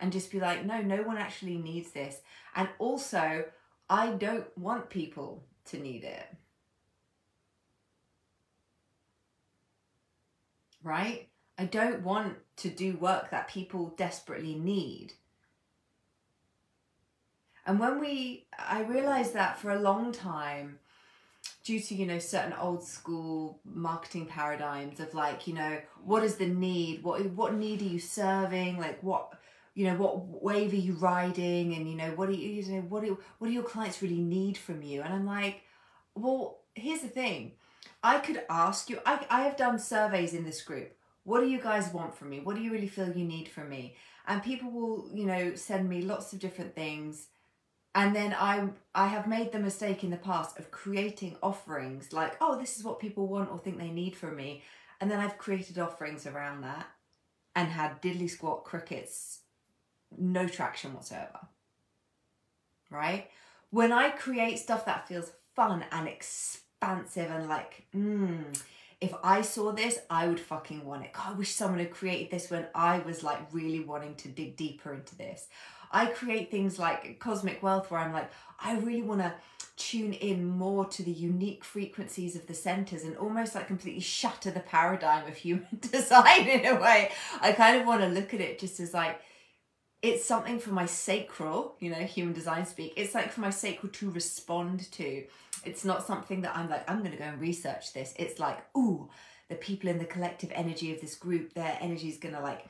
and 0.00 0.12
just 0.12 0.30
be 0.30 0.40
like, 0.40 0.64
no, 0.64 0.80
no 0.80 1.02
one 1.02 1.16
actually 1.16 1.56
needs 1.56 1.92
this. 1.92 2.20
And 2.56 2.68
also, 2.78 3.44
I 3.88 4.08
don't 4.12 4.46
want 4.58 4.90
people 4.90 5.44
to 5.66 5.78
need 5.78 6.04
it. 6.04 6.26
Right? 10.84 11.28
I 11.58 11.64
don't 11.64 12.02
want 12.02 12.36
to 12.58 12.68
do 12.68 12.96
work 12.96 13.30
that 13.30 13.48
people 13.48 13.94
desperately 13.96 14.54
need. 14.54 15.14
And 17.66 17.80
when 17.80 17.98
we, 17.98 18.46
I 18.58 18.82
realized 18.82 19.34
that 19.34 19.58
for 19.58 19.70
a 19.70 19.80
long 19.80 20.12
time, 20.12 20.78
due 21.64 21.80
to 21.80 21.94
you 21.94 22.06
know 22.06 22.18
certain 22.18 22.52
old 22.52 22.86
school 22.86 23.58
marketing 23.64 24.26
paradigms 24.26 25.00
of 25.00 25.14
like 25.14 25.46
you 25.46 25.54
know 25.54 25.80
what 26.04 26.22
is 26.22 26.36
the 26.36 26.46
need? 26.46 27.02
What 27.02 27.24
what 27.30 27.54
need 27.54 27.80
are 27.82 27.86
you 27.86 27.98
serving? 27.98 28.78
Like 28.78 29.02
what 29.02 29.32
you 29.74 29.86
know 29.86 29.96
what 29.96 30.42
wave 30.42 30.72
are 30.72 30.76
you 30.76 30.94
riding? 30.94 31.74
And 31.74 31.88
you 31.88 31.96
know 31.96 32.10
what 32.10 32.28
do 32.28 32.34
you, 32.34 32.62
you 32.62 32.72
know 32.72 32.82
what 32.82 33.02
do 33.02 33.18
what 33.38 33.48
do 33.48 33.52
your 33.52 33.62
clients 33.62 34.02
really 34.02 34.20
need 34.20 34.56
from 34.56 34.82
you? 34.82 35.02
And 35.02 35.12
i'm 35.12 35.26
like 35.26 35.62
well 36.14 36.60
here's 36.74 37.00
the 37.00 37.08
thing 37.08 37.52
i 38.04 38.18
could 38.18 38.42
ask 38.48 38.88
you 38.88 39.00
i, 39.04 39.26
I 39.28 39.40
have 39.42 39.56
done 39.56 39.78
surveys 39.78 40.34
in 40.34 40.44
this 40.44 40.62
group. 40.62 40.92
What 41.24 41.40
do 41.40 41.48
you 41.48 41.58
guys 41.60 41.92
want 41.92 42.14
from 42.14 42.28
me? 42.28 42.40
What 42.40 42.54
do 42.54 42.62
you 42.62 42.70
really 42.70 42.86
feel 42.86 43.10
you 43.10 43.24
need 43.24 43.48
from 43.48 43.70
me? 43.70 43.96
And 44.28 44.42
people 44.42 44.70
will 44.70 45.08
you 45.12 45.26
know 45.26 45.54
send 45.54 45.88
me 45.88 46.02
lots 46.02 46.32
of 46.32 46.38
different 46.38 46.74
things. 46.74 47.28
And 47.94 48.14
then 48.14 48.36
I 48.38 48.68
I 48.94 49.06
have 49.08 49.26
made 49.26 49.50
the 49.50 49.58
mistake 49.58 50.04
in 50.04 50.10
the 50.10 50.16
past 50.18 50.58
of 50.58 50.70
creating 50.70 51.36
offerings 51.42 52.12
like 52.12 52.36
oh 52.40 52.58
this 52.58 52.76
is 52.76 52.84
what 52.84 53.00
people 53.00 53.26
want 53.26 53.50
or 53.50 53.58
think 53.58 53.78
they 53.78 53.90
need 53.90 54.16
from 54.16 54.36
me. 54.36 54.62
And 55.00 55.10
then 55.10 55.18
I've 55.18 55.38
created 55.38 55.78
offerings 55.78 56.26
around 56.26 56.60
that 56.60 56.86
and 57.56 57.68
had 57.68 58.02
diddly 58.02 58.28
squat 58.28 58.64
crickets 58.64 59.40
no 60.16 60.46
traction 60.46 60.94
whatsoever. 60.94 61.40
Right? 62.90 63.30
When 63.70 63.92
I 63.92 64.10
create 64.10 64.58
stuff 64.58 64.84
that 64.84 65.08
feels 65.08 65.32
fun 65.56 65.84
and 65.90 66.08
expansive 66.84 67.30
and 67.30 67.48
like 67.48 67.84
mm, 67.94 68.44
if 69.00 69.12
I 69.22 69.42
saw 69.42 69.72
this, 69.72 69.98
I 70.08 70.28
would 70.28 70.40
fucking 70.40 70.84
want 70.84 71.04
it. 71.04 71.12
God, 71.12 71.24
I 71.26 71.32
wish 71.32 71.50
someone 71.50 71.78
had 71.78 71.90
created 71.90 72.30
this 72.30 72.50
when 72.50 72.66
I 72.74 73.00
was 73.00 73.22
like 73.22 73.38
really 73.52 73.80
wanting 73.80 74.14
to 74.16 74.28
dig 74.28 74.56
deeper 74.56 74.94
into 74.94 75.16
this. 75.16 75.48
I 75.92 76.06
create 76.06 76.50
things 76.50 76.78
like 76.78 77.18
Cosmic 77.18 77.62
Wealth 77.62 77.90
where 77.90 78.00
I'm 78.00 78.12
like, 78.12 78.30
I 78.58 78.78
really 78.78 79.02
want 79.02 79.20
to 79.20 79.34
tune 79.76 80.12
in 80.12 80.46
more 80.46 80.86
to 80.86 81.02
the 81.02 81.10
unique 81.10 81.64
frequencies 81.64 82.34
of 82.34 82.46
the 82.46 82.54
centers 82.54 83.02
and 83.02 83.16
almost 83.16 83.54
like 83.54 83.66
completely 83.66 84.00
shatter 84.00 84.50
the 84.50 84.60
paradigm 84.60 85.26
of 85.26 85.36
human 85.36 85.66
design 85.92 86.48
in 86.48 86.64
a 86.64 86.80
way. 86.80 87.10
I 87.40 87.52
kind 87.52 87.80
of 87.80 87.86
want 87.86 88.00
to 88.00 88.08
look 88.08 88.32
at 88.32 88.40
it 88.40 88.58
just 88.58 88.80
as 88.80 88.94
like, 88.94 89.20
it's 90.04 90.26
something 90.26 90.58
for 90.58 90.70
my 90.70 90.84
sacral, 90.84 91.76
you 91.80 91.88
know, 91.88 91.96
human 91.96 92.34
design 92.34 92.66
speak. 92.66 92.92
It's 92.94 93.14
like 93.14 93.32
for 93.32 93.40
my 93.40 93.48
sacral 93.48 93.90
to 93.90 94.10
respond 94.10 94.92
to. 94.92 95.24
It's 95.64 95.82
not 95.82 96.06
something 96.06 96.42
that 96.42 96.54
I'm 96.54 96.68
like, 96.68 96.88
I'm 96.90 96.98
going 96.98 97.12
to 97.12 97.16
go 97.16 97.24
and 97.24 97.40
research 97.40 97.94
this. 97.94 98.12
It's 98.18 98.38
like, 98.38 98.58
ooh, 98.76 99.08
the 99.48 99.54
people 99.54 99.88
in 99.88 99.96
the 99.96 100.04
collective 100.04 100.52
energy 100.54 100.92
of 100.92 101.00
this 101.00 101.14
group, 101.14 101.54
their 101.54 101.78
energy 101.80 102.10
is 102.10 102.18
going 102.18 102.34
to 102.34 102.42
like 102.42 102.66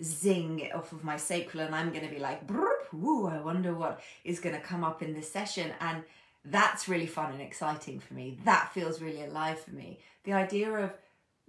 zing 0.00 0.70
off 0.72 0.92
of 0.92 1.02
my 1.02 1.16
sacral 1.16 1.64
and 1.64 1.74
I'm 1.74 1.90
going 1.90 2.06
to 2.06 2.14
be 2.14 2.20
like, 2.20 2.48
woo, 2.92 3.26
I 3.26 3.40
wonder 3.40 3.74
what 3.74 4.00
is 4.22 4.38
going 4.38 4.54
to 4.54 4.60
come 4.60 4.84
up 4.84 5.02
in 5.02 5.12
this 5.12 5.30
session. 5.32 5.72
And 5.80 6.04
that's 6.44 6.88
really 6.88 7.08
fun 7.08 7.32
and 7.32 7.42
exciting 7.42 7.98
for 7.98 8.14
me. 8.14 8.38
That 8.44 8.72
feels 8.72 9.02
really 9.02 9.24
alive 9.24 9.58
for 9.58 9.72
me. 9.72 9.98
The 10.22 10.34
idea 10.34 10.70
of 10.70 10.92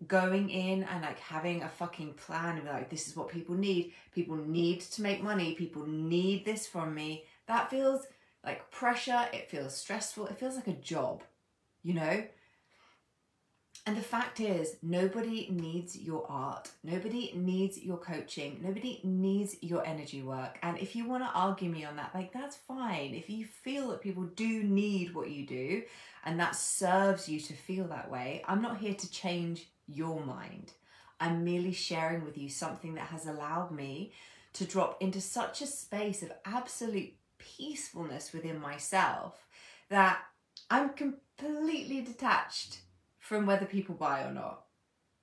going 0.05 0.49
in 0.49 0.83
and 0.83 1.01
like 1.01 1.19
having 1.19 1.63
a 1.63 1.69
fucking 1.69 2.13
plan 2.13 2.59
of 2.59 2.65
like, 2.65 2.89
this 2.89 3.07
is 3.07 3.15
what 3.15 3.29
people 3.29 3.55
need. 3.55 3.93
People 4.13 4.35
need 4.35 4.81
to 4.81 5.01
make 5.01 5.23
money. 5.23 5.55
People 5.55 5.87
need 5.87 6.45
this 6.45 6.67
from 6.67 6.93
me. 6.93 7.25
That 7.47 7.69
feels 7.69 8.05
like 8.45 8.69
pressure. 8.69 9.25
It 9.33 9.49
feels 9.49 9.75
stressful. 9.75 10.27
It 10.27 10.39
feels 10.39 10.55
like 10.55 10.67
a 10.67 10.73
job, 10.73 11.23
you 11.81 11.95
know? 11.95 12.23
And 13.87 13.95
the 13.95 14.01
fact 14.01 14.41
is, 14.41 14.75
nobody 14.83 15.47
needs 15.49 15.97
your 15.97 16.25
art. 16.29 16.69
Nobody 16.83 17.31
needs 17.33 17.79
your 17.79 17.97
coaching. 17.97 18.59
Nobody 18.61 18.99
needs 19.03 19.55
your 19.61 19.85
energy 19.87 20.21
work. 20.21 20.59
And 20.61 20.77
if 20.77 20.93
you 20.93 21.07
want 21.07 21.23
to 21.23 21.29
argue 21.33 21.69
me 21.69 21.85
on 21.85 21.95
that, 21.95 22.13
like 22.13 22.33
that's 22.33 22.57
fine. 22.57 23.13
If 23.13 23.29
you 23.29 23.45
feel 23.45 23.87
that 23.89 24.01
people 24.01 24.23
do 24.23 24.63
need 24.63 25.15
what 25.15 25.29
you 25.29 25.45
do 25.45 25.83
and 26.25 26.37
that 26.39 26.57
serves 26.57 27.29
you 27.29 27.39
to 27.39 27.53
feel 27.53 27.87
that 27.87 28.11
way, 28.11 28.43
I'm 28.45 28.61
not 28.61 28.77
here 28.77 28.93
to 28.93 29.09
change 29.09 29.69
your 29.87 30.23
mind. 30.23 30.73
I'm 31.19 31.43
merely 31.43 31.71
sharing 31.71 32.23
with 32.23 32.37
you 32.37 32.49
something 32.49 32.95
that 32.95 33.07
has 33.07 33.25
allowed 33.25 33.71
me 33.71 34.11
to 34.53 34.65
drop 34.65 35.01
into 35.01 35.21
such 35.21 35.61
a 35.61 35.67
space 35.67 36.21
of 36.21 36.31
absolute 36.45 37.13
peacefulness 37.37 38.33
within 38.33 38.59
myself 38.59 39.45
that 39.89 40.19
I'm 40.69 40.89
completely 40.89 42.01
detached 42.01 42.79
from 43.19 43.45
whether 43.45 43.65
people 43.65 43.95
buy 43.95 44.23
or 44.23 44.33
not. 44.33 44.65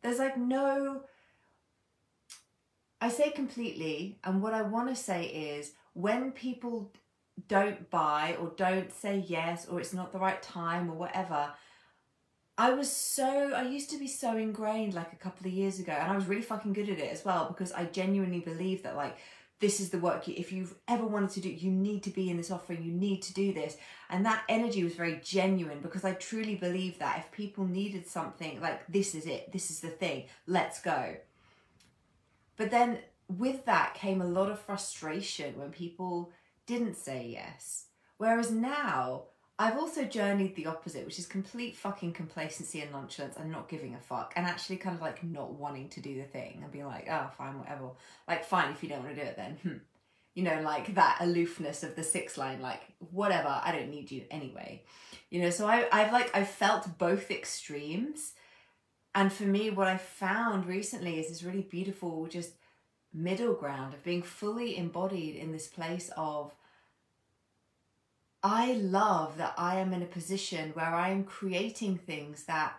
There's 0.03 0.19
like 0.19 0.37
no. 0.37 1.03
I 3.01 3.09
say 3.09 3.31
completely, 3.31 4.19
and 4.25 4.43
what 4.43 4.55
I 4.55 4.63
want 4.63 4.89
to 4.89 4.97
say 4.97 5.27
is 5.27 5.73
when 5.93 6.33
people 6.33 6.93
don't 7.49 7.91
buy 7.91 8.37
or 8.41 8.53
don't 8.57 8.93
say 8.93 9.25
yes 9.27 9.67
or 9.67 9.81
it's 9.81 9.93
not 9.93 10.13
the 10.13 10.19
right 10.19 10.41
time 10.43 10.91
or 10.91 10.95
whatever. 10.95 11.53
I 12.57 12.71
was 12.71 12.91
so, 12.91 13.53
I 13.53 13.63
used 13.63 13.91
to 13.91 13.99
be 13.99 14.07
so 14.07 14.37
ingrained 14.37 14.95
like 14.95 15.13
a 15.13 15.17
couple 15.17 15.47
of 15.47 15.53
years 15.53 15.81
ago, 15.81 15.93
and 15.93 16.13
I 16.13 16.15
was 16.15 16.27
really 16.27 16.43
fucking 16.43 16.73
good 16.73 16.89
at 16.89 17.01
it 17.01 17.13
as 17.13 17.25
well 17.25 17.47
because 17.49 17.73
I 17.73 17.87
genuinely 17.87 18.39
believe 18.39 18.85
that 18.85 18.97
like 18.97 19.17
this 19.61 19.81
is 19.81 19.91
the 19.91 19.99
work 19.99 20.29
you, 20.29 20.35
if 20.37 20.53
you've 20.53 20.75
ever 20.89 21.07
wanted 21.07 21.31
to 21.31 21.41
do 21.41 21.49
you 21.49 21.71
need 21.71 22.03
to 22.03 22.11
be 22.11 22.29
in 22.29 22.37
this 22.37 22.51
offering 22.51 22.83
you 22.83 22.93
need 22.93 23.23
to 23.23 23.35
do 23.35 23.53
this. 23.53 23.77
And 24.11 24.27
that 24.27 24.45
energy 24.49 24.85
was 24.85 24.95
very 24.95 25.21
genuine 25.25 25.81
because 25.81 26.05
i 26.05 26.13
truly 26.13 26.55
believe 26.55 26.99
that 26.99 27.19
if 27.19 27.33
people 27.33 27.65
needed 27.65 28.07
something 28.07 28.61
like 28.61 28.87
this 28.89 29.15
is 29.15 29.27
it 29.27 29.53
this 29.53 29.71
is 29.71 29.81
the 29.81 29.89
thing 29.89 30.25
let's 30.47 30.81
go. 30.81 31.17
But 32.57 32.71
then 32.71 32.99
with 33.29 33.65
that 33.65 33.95
came 33.95 34.21
a 34.21 34.27
lot 34.27 34.51
of 34.51 34.61
frustration 34.61 35.59
when 35.59 35.71
people 35.71 36.31
didn't 36.67 36.97
say 36.97 37.27
yes. 37.27 37.87
Whereas 38.19 38.51
now 38.51 39.25
I've 39.57 39.79
also 39.79 40.05
journeyed 40.05 40.57
the 40.57 40.67
opposite, 40.67 41.05
which 41.05 41.19
is 41.19 41.27
complete 41.27 41.77
fucking 41.77 42.13
complacency 42.13 42.81
and 42.81 42.91
nonchalance 42.91 43.37
and 43.37 43.53
not 43.53 43.69
giving 43.69 43.95
a 43.95 44.01
fuck 44.01 44.33
and 44.35 44.47
actually 44.47 44.79
kind 44.79 44.97
of 44.97 45.03
like 45.03 45.23
not 45.23 45.53
wanting 45.53 45.89
to 45.91 46.01
do 46.01 46.17
the 46.17 46.25
thing 46.25 46.61
and 46.63 46.73
being 46.73 46.87
like, 46.87 47.07
oh, 47.09 47.31
fine, 47.39 47.59
whatever. 47.59 47.91
Like, 48.27 48.45
fine, 48.45 48.73
if 48.73 48.83
you 48.83 48.89
don't 48.89 49.05
want 49.05 49.15
to 49.15 49.23
do 49.23 49.29
it, 49.29 49.37
then, 49.37 49.59
hmm. 49.63 49.77
You 50.35 50.43
know, 50.43 50.61
like 50.63 50.97
that 50.97 51.19
aloofness 51.21 51.85
of 51.85 51.95
the 51.95 52.03
six 52.03 52.37
line, 52.37 52.61
like, 52.61 52.81
whatever, 53.13 53.61
I 53.63 53.71
don't 53.71 53.91
need 53.91 54.11
you 54.11 54.25
anyway. 54.33 54.83
You 55.31 55.43
know, 55.43 55.51
so 55.51 55.67
I, 55.69 55.87
I've 55.93 56.13
like, 56.13 56.37
I've 56.37 56.49
felt 56.49 56.99
both 56.99 57.31
extremes. 57.31 58.33
And 59.15 59.33
for 59.33 59.45
me, 59.45 59.71
what 59.71 59.87
I 59.87 59.97
found 59.97 60.67
recently 60.67 61.21
is 61.21 61.29
this 61.29 61.45
really 61.45 61.63
beautiful, 61.63 62.27
just 62.27 62.55
middle 63.13 63.55
ground 63.55 63.95
of 63.95 64.03
being 64.03 64.23
fully 64.23 64.77
embodied 64.77 65.37
in 65.37 65.53
this 65.53 65.69
place 65.69 66.11
of 66.17 66.53
I 68.45 68.75
love 68.75 69.39
that 69.39 69.55
I 69.57 69.77
am 69.81 69.95
in 69.95 70.03
a 70.03 70.07
position 70.07 70.73
where 70.75 70.95
I 70.95 71.09
am 71.09 71.25
creating 71.25 71.97
things 71.97 72.45
that 72.45 72.75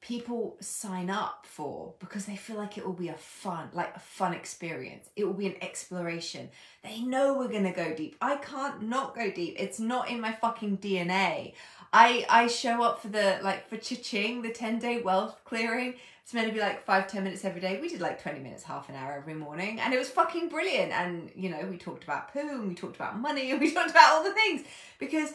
people 0.00 0.56
sign 0.60 1.10
up 1.10 1.44
for 1.46 1.92
because 2.00 2.24
they 2.24 2.34
feel 2.34 2.56
like 2.56 2.78
it 2.78 2.86
will 2.86 2.94
be 2.94 3.08
a 3.08 3.14
fun 3.14 3.68
like 3.74 3.94
a 3.94 4.00
fun 4.00 4.32
experience. 4.32 5.10
It 5.14 5.26
will 5.26 5.34
be 5.34 5.46
an 5.46 5.56
exploration. 5.60 6.48
They 6.82 7.02
know 7.02 7.34
we're 7.34 7.48
going 7.48 7.64
to 7.64 7.72
go 7.72 7.94
deep. 7.94 8.16
I 8.22 8.36
can't 8.36 8.88
not 8.88 9.14
go 9.14 9.30
deep. 9.30 9.56
It's 9.58 9.78
not 9.78 10.08
in 10.08 10.18
my 10.18 10.32
fucking 10.32 10.78
dna 10.78 11.52
i 11.92 12.24
i 12.28 12.46
show 12.46 12.82
up 12.82 13.02
for 13.02 13.08
the 13.08 13.38
like 13.42 13.68
for 13.68 13.76
cha-ching 13.76 14.42
the 14.42 14.50
10 14.50 14.78
day 14.78 15.00
wealth 15.00 15.40
clearing 15.44 15.94
it's 16.30 16.34
meant 16.36 16.46
to 16.46 16.54
be 16.54 16.60
like 16.60 16.84
five 16.84 17.08
ten 17.08 17.24
minutes 17.24 17.44
every 17.44 17.60
day. 17.60 17.80
We 17.80 17.88
did 17.88 18.00
like 18.00 18.22
20 18.22 18.38
minutes 18.38 18.62
half 18.62 18.88
an 18.88 18.94
hour 18.94 19.14
every 19.14 19.34
morning 19.34 19.80
and 19.80 19.92
it 19.92 19.98
was 19.98 20.10
fucking 20.10 20.48
brilliant. 20.48 20.92
And 20.92 21.28
you 21.34 21.50
know 21.50 21.66
we 21.68 21.76
talked 21.76 22.04
about 22.04 22.32
poo 22.32 22.38
and 22.38 22.68
we 22.68 22.76
talked 22.76 22.94
about 22.94 23.18
money 23.18 23.50
and 23.50 23.60
we 23.60 23.74
talked 23.74 23.90
about 23.90 24.14
all 24.14 24.22
the 24.22 24.32
things. 24.32 24.62
Because 25.00 25.32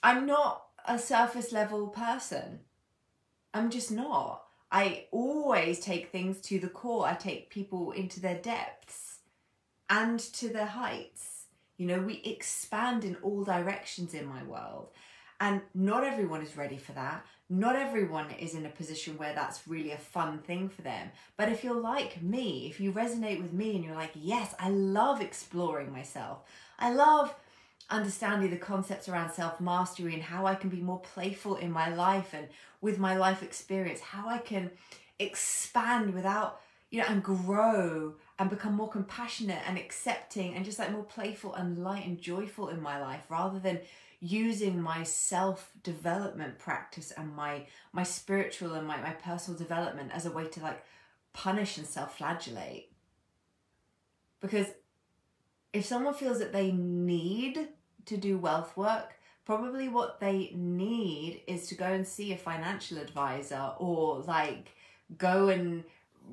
i'm 0.00 0.24
not 0.24 0.66
a 0.86 0.96
surface 0.96 1.50
level 1.50 1.88
person. 1.88 2.60
I'm 3.52 3.68
just 3.68 3.90
not. 3.90 4.44
I 4.70 5.06
always 5.10 5.80
take 5.80 6.12
things 6.12 6.40
to 6.42 6.60
the 6.60 6.68
core. 6.68 7.04
I 7.04 7.14
take 7.14 7.50
people 7.50 7.90
into 7.90 8.20
their 8.20 8.38
depths 8.38 9.18
and 9.90 10.20
to 10.34 10.50
their 10.50 10.66
heights. 10.66 11.46
You 11.78 11.88
know 11.88 11.98
we 11.98 12.22
expand 12.24 13.04
in 13.04 13.16
all 13.22 13.42
directions 13.42 14.14
in 14.14 14.26
my 14.26 14.44
world 14.44 14.90
and 15.42 15.60
not 15.74 16.04
everyone 16.04 16.40
is 16.40 16.56
ready 16.56 16.76
for 16.76 16.92
that. 16.92 17.26
Not 17.50 17.74
everyone 17.74 18.30
is 18.38 18.54
in 18.54 18.64
a 18.64 18.68
position 18.68 19.18
where 19.18 19.34
that's 19.34 19.66
really 19.66 19.90
a 19.90 19.96
fun 19.96 20.38
thing 20.38 20.68
for 20.68 20.82
them. 20.82 21.10
But 21.36 21.48
if 21.48 21.64
you're 21.64 21.74
like 21.74 22.22
me, 22.22 22.68
if 22.70 22.78
you 22.78 22.92
resonate 22.92 23.42
with 23.42 23.52
me 23.52 23.74
and 23.74 23.84
you're 23.84 23.96
like, 23.96 24.12
yes, 24.14 24.54
I 24.60 24.70
love 24.70 25.20
exploring 25.20 25.90
myself. 25.90 26.44
I 26.78 26.92
love 26.92 27.34
understanding 27.90 28.50
the 28.50 28.56
concepts 28.56 29.08
around 29.08 29.32
self 29.32 29.60
mastery 29.60 30.14
and 30.14 30.22
how 30.22 30.46
I 30.46 30.54
can 30.54 30.70
be 30.70 30.80
more 30.80 31.00
playful 31.00 31.56
in 31.56 31.72
my 31.72 31.92
life 31.92 32.34
and 32.34 32.46
with 32.80 33.00
my 33.00 33.16
life 33.16 33.42
experience, 33.42 33.98
how 33.98 34.28
I 34.28 34.38
can 34.38 34.70
expand 35.18 36.14
without, 36.14 36.60
you 36.90 37.00
know, 37.00 37.06
and 37.08 37.20
grow 37.20 38.14
and 38.38 38.48
become 38.48 38.74
more 38.74 38.88
compassionate 38.88 39.62
and 39.66 39.76
accepting 39.76 40.54
and 40.54 40.64
just 40.64 40.78
like 40.78 40.92
more 40.92 41.02
playful 41.02 41.54
and 41.54 41.82
light 41.82 42.06
and 42.06 42.20
joyful 42.20 42.68
in 42.68 42.80
my 42.80 43.00
life 43.00 43.24
rather 43.28 43.58
than 43.58 43.80
using 44.24 44.80
my 44.80 45.02
self 45.02 45.72
development 45.82 46.56
practice 46.58 47.10
and 47.10 47.34
my 47.34 47.66
my 47.92 48.04
spiritual 48.04 48.74
and 48.74 48.86
my, 48.86 48.96
my 49.00 49.10
personal 49.10 49.58
development 49.58 50.12
as 50.14 50.24
a 50.24 50.30
way 50.30 50.46
to 50.46 50.60
like 50.60 50.84
punish 51.32 51.76
and 51.76 51.86
self 51.86 52.16
flagellate 52.16 52.92
because 54.40 54.68
if 55.72 55.84
someone 55.84 56.14
feels 56.14 56.38
that 56.38 56.52
they 56.52 56.70
need 56.70 57.68
to 58.04 58.16
do 58.16 58.38
wealth 58.38 58.76
work, 58.76 59.14
probably 59.44 59.88
what 59.88 60.20
they 60.20 60.52
need 60.54 61.42
is 61.46 61.68
to 61.68 61.74
go 61.74 61.86
and 61.86 62.06
see 62.06 62.32
a 62.32 62.36
financial 62.36 62.98
advisor 62.98 63.72
or 63.78 64.20
like 64.20 64.68
go 65.16 65.48
and 65.48 65.84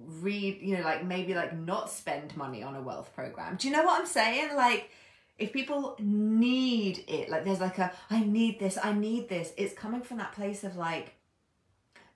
read, 0.05 0.59
you 0.61 0.77
know, 0.77 0.83
like 0.83 1.05
maybe 1.05 1.33
like 1.33 1.57
not 1.57 1.89
spend 1.89 2.35
money 2.35 2.61
on 2.61 2.75
a 2.75 2.81
wealth 2.81 3.13
program. 3.15 3.55
Do 3.55 3.67
you 3.67 3.73
know 3.73 3.83
what 3.83 3.99
I'm 3.99 4.07
saying? 4.07 4.55
Like, 4.55 4.91
if 5.39 5.53
people 5.53 5.95
need 5.99 7.03
it, 7.07 7.29
like 7.29 7.45
there's 7.45 7.61
like 7.61 7.77
a, 7.77 7.91
I 8.09 8.23
need 8.23 8.59
this, 8.59 8.77
I 8.81 8.93
need 8.93 9.29
this, 9.29 9.53
it's 9.57 9.73
coming 9.73 10.01
from 10.01 10.17
that 10.17 10.33
place 10.33 10.63
of 10.63 10.75
like, 10.75 11.13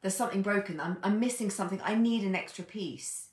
there's 0.01 0.15
something 0.15 0.41
broken, 0.41 0.79
I'm, 0.79 0.97
I'm 1.03 1.19
missing 1.19 1.49
something, 1.49 1.81
I 1.83 1.95
need 1.95 2.23
an 2.23 2.35
extra 2.35 2.63
piece. 2.63 3.29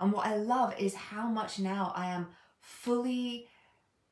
And 0.00 0.12
what 0.12 0.26
I 0.26 0.36
love 0.36 0.74
is 0.78 0.94
how 0.94 1.26
much 1.26 1.58
now 1.58 1.92
I 1.96 2.06
am 2.06 2.28
fully 2.60 3.48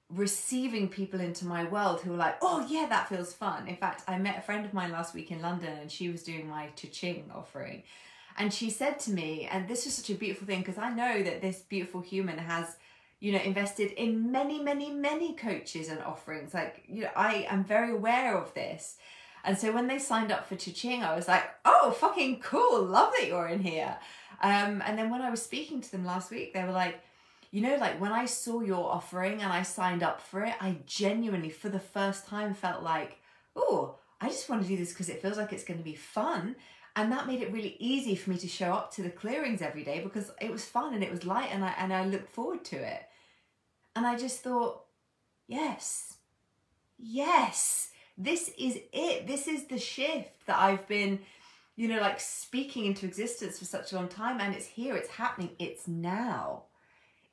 receiving 0.09 0.89
people 0.89 1.21
into 1.21 1.47
my 1.47 1.65
world 1.65 2.01
who 2.01 2.15
are 2.15 2.17
like, 2.17 2.37
oh 2.43 2.67
yeah, 2.69 2.87
that 2.89 3.09
feels 3.09 3.33
fun. 3.33 3.69
In 3.69 3.77
fact, 3.77 4.03
I 4.09 4.19
met 4.19 4.39
a 4.39 4.43
friend 4.43 4.65
of 4.65 4.75
mine 4.75 4.93
last 4.93 5.15
week 5.15 5.31
in 5.31 5.41
London 5.41 5.79
and 5.81 5.91
she 5.91 6.09
was 6.11 6.23
doing 6.23 6.49
my 6.49 6.69
Ching 6.77 7.31
offering. 7.35 7.83
And 8.39 8.53
she 8.53 8.71
said 8.71 8.99
to 9.01 9.13
me, 9.13 9.49
and 9.51 9.67
this 9.67 9.87
is 9.87 9.95
such 9.95 10.11
a 10.11 10.15
beautiful 10.15 10.47
thing 10.47 10.61
because 10.61 10.79
I 10.79 10.91
know 10.91 11.23
that 11.23 11.41
this 11.41 11.61
beautiful 11.61 12.01
human 12.01 12.39
has, 12.39 12.77
you 13.21 13.33
know, 13.33 13.39
invested 13.39 13.93
in 13.93 14.31
many, 14.31 14.63
many, 14.63 14.91
many 14.91 15.35
coaches 15.35 15.89
and 15.89 16.01
offerings. 16.01 16.53
Like, 16.53 16.85
you 16.87 17.05
know, 17.05 17.11
I 17.17 17.47
am 17.49 17.65
very 17.65 17.93
aware 17.93 18.37
of 18.37 18.53
this. 18.55 18.97
And 19.45 19.57
so 19.57 19.73
when 19.73 19.87
they 19.87 19.99
signed 19.99 20.33
up 20.33 20.49
for 20.49 20.57
Ching, 20.57 21.05
I 21.05 21.15
was 21.15 21.29
like, 21.29 21.45
oh, 21.65 21.93
fucking 21.93 22.41
cool. 22.41 22.83
Love 22.83 23.13
that 23.17 23.29
you're 23.29 23.47
in 23.47 23.61
here. 23.61 23.97
Um, 24.43 24.83
and 24.85 24.99
then 24.99 25.09
when 25.09 25.23
I 25.23 25.31
was 25.31 25.41
speaking 25.41 25.81
to 25.81 25.91
them 25.91 26.05
last 26.05 26.31
week, 26.31 26.53
they 26.53 26.65
were 26.65 26.73
like, 26.73 27.01
you 27.53 27.63
know, 27.63 27.77
like 27.77 28.01
when 28.01 28.13
I 28.13 28.27
saw 28.27 28.61
your 28.61 28.91
offering 28.93 29.41
and 29.41 29.53
I 29.53 29.63
signed 29.63 30.03
up 30.03 30.21
for 30.21 30.43
it, 30.45 30.55
I 30.61 30.79
genuinely, 30.85 31.49
for 31.49 31.69
the 31.69 31.79
first 31.79 32.27
time, 32.27 32.55
felt 32.55 32.83
like, 32.83 33.19
oh, 33.55 33.97
I 34.21 34.29
just 34.29 34.49
want 34.49 34.63
to 34.63 34.69
do 34.69 34.77
this 34.77 34.93
because 34.93 35.09
it 35.09 35.23
feels 35.23 35.39
like 35.39 35.53
it's 35.53 35.65
going 35.65 35.79
to 35.79 35.85
be 35.85 35.95
fun. 35.95 36.57
And 36.97 37.13
that 37.13 37.27
made 37.27 37.43
it 37.43 37.53
really 37.53 37.77
easy 37.79 38.17
for 38.17 38.31
me 38.31 38.39
to 38.39 38.49
show 38.49 38.73
up 38.73 38.91
to 38.95 39.03
the 39.03 39.11
clearings 39.11 39.61
every 39.61 39.85
day 39.85 40.01
because 40.01 40.31
it 40.41 40.51
was 40.51 40.65
fun 40.65 40.95
and 40.95 41.05
it 41.05 41.11
was 41.11 41.27
light 41.27 41.51
and 41.53 41.63
I 41.63 41.75
and 41.79 41.93
I 41.93 42.07
looked 42.07 42.33
forward 42.33 42.65
to 42.67 42.77
it. 42.77 43.03
And 43.95 44.07
I 44.07 44.17
just 44.17 44.41
thought, 44.41 44.85
yes, 45.47 46.15
yes, 46.99 47.91
this 48.17 48.51
is 48.59 48.79
it. 48.93 49.27
This 49.27 49.47
is 49.47 49.65
the 49.65 49.79
shift 49.79 50.47
that 50.47 50.59
I've 50.59 50.89
been, 50.89 51.21
you 51.77 51.87
know, 51.87 52.01
like 52.01 52.19
speaking 52.19 52.87
into 52.87 53.05
existence 53.05 53.59
for 53.59 53.67
such 53.67 53.93
a 53.93 53.97
long 53.97 54.09
time. 54.09 54.41
And 54.41 54.55
it's 54.55 54.67
here, 54.67 54.97
it's 54.97 55.11
happening, 55.11 55.51
it's 55.59 55.87
now 55.87 56.65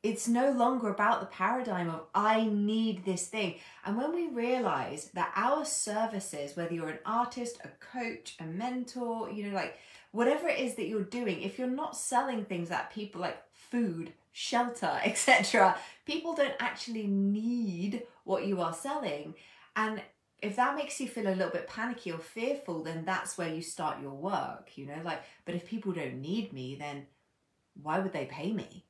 it's 0.03 0.27
no 0.27 0.51
longer 0.51 0.89
about 0.89 1.21
the 1.21 1.27
paradigm 1.27 1.89
of 1.89 2.01
I 2.13 2.43
need 2.43 3.05
this 3.05 3.27
thing. 3.27 3.55
And 3.85 3.97
when 3.97 4.13
we 4.13 4.27
realize 4.27 5.09
that 5.13 5.31
our 5.35 5.63
services, 5.63 6.57
whether 6.57 6.73
you're 6.73 6.89
an 6.89 6.99
artist, 7.05 7.59
a 7.63 7.69
coach, 7.79 8.35
a 8.39 8.43
mentor, 8.43 9.31
you 9.31 9.47
know, 9.47 9.55
like 9.55 9.77
whatever 10.11 10.49
it 10.49 10.59
is 10.59 10.75
that 10.75 10.87
you're 10.87 11.03
doing, 11.03 11.41
if 11.41 11.57
you're 11.57 11.69
not 11.69 11.95
selling 11.95 12.43
things 12.43 12.67
that 12.67 12.91
people 12.91 13.21
like 13.21 13.41
food, 13.53 14.11
shelter, 14.33 14.99
etc., 15.05 15.77
people 16.05 16.35
don't 16.35 16.55
actually 16.59 17.07
need 17.07 18.03
what 18.25 18.45
you 18.45 18.59
are 18.59 18.73
selling. 18.73 19.35
And 19.77 20.01
if 20.41 20.57
that 20.57 20.75
makes 20.75 20.99
you 20.99 21.07
feel 21.07 21.27
a 21.27 21.33
little 21.33 21.49
bit 21.49 21.69
panicky 21.69 22.11
or 22.11 22.19
fearful, 22.19 22.83
then 22.83 23.05
that's 23.05 23.37
where 23.37 23.53
you 23.53 23.61
start 23.61 24.01
your 24.01 24.11
work, 24.11 24.71
you 24.75 24.85
know, 24.85 24.99
like, 25.05 25.23
but 25.45 25.55
if 25.55 25.65
people 25.65 25.93
don't 25.93 26.19
need 26.19 26.51
me, 26.51 26.75
then 26.75 27.07
why 27.81 27.99
would 27.99 28.11
they 28.11 28.25
pay 28.25 28.51
me? 28.51 28.83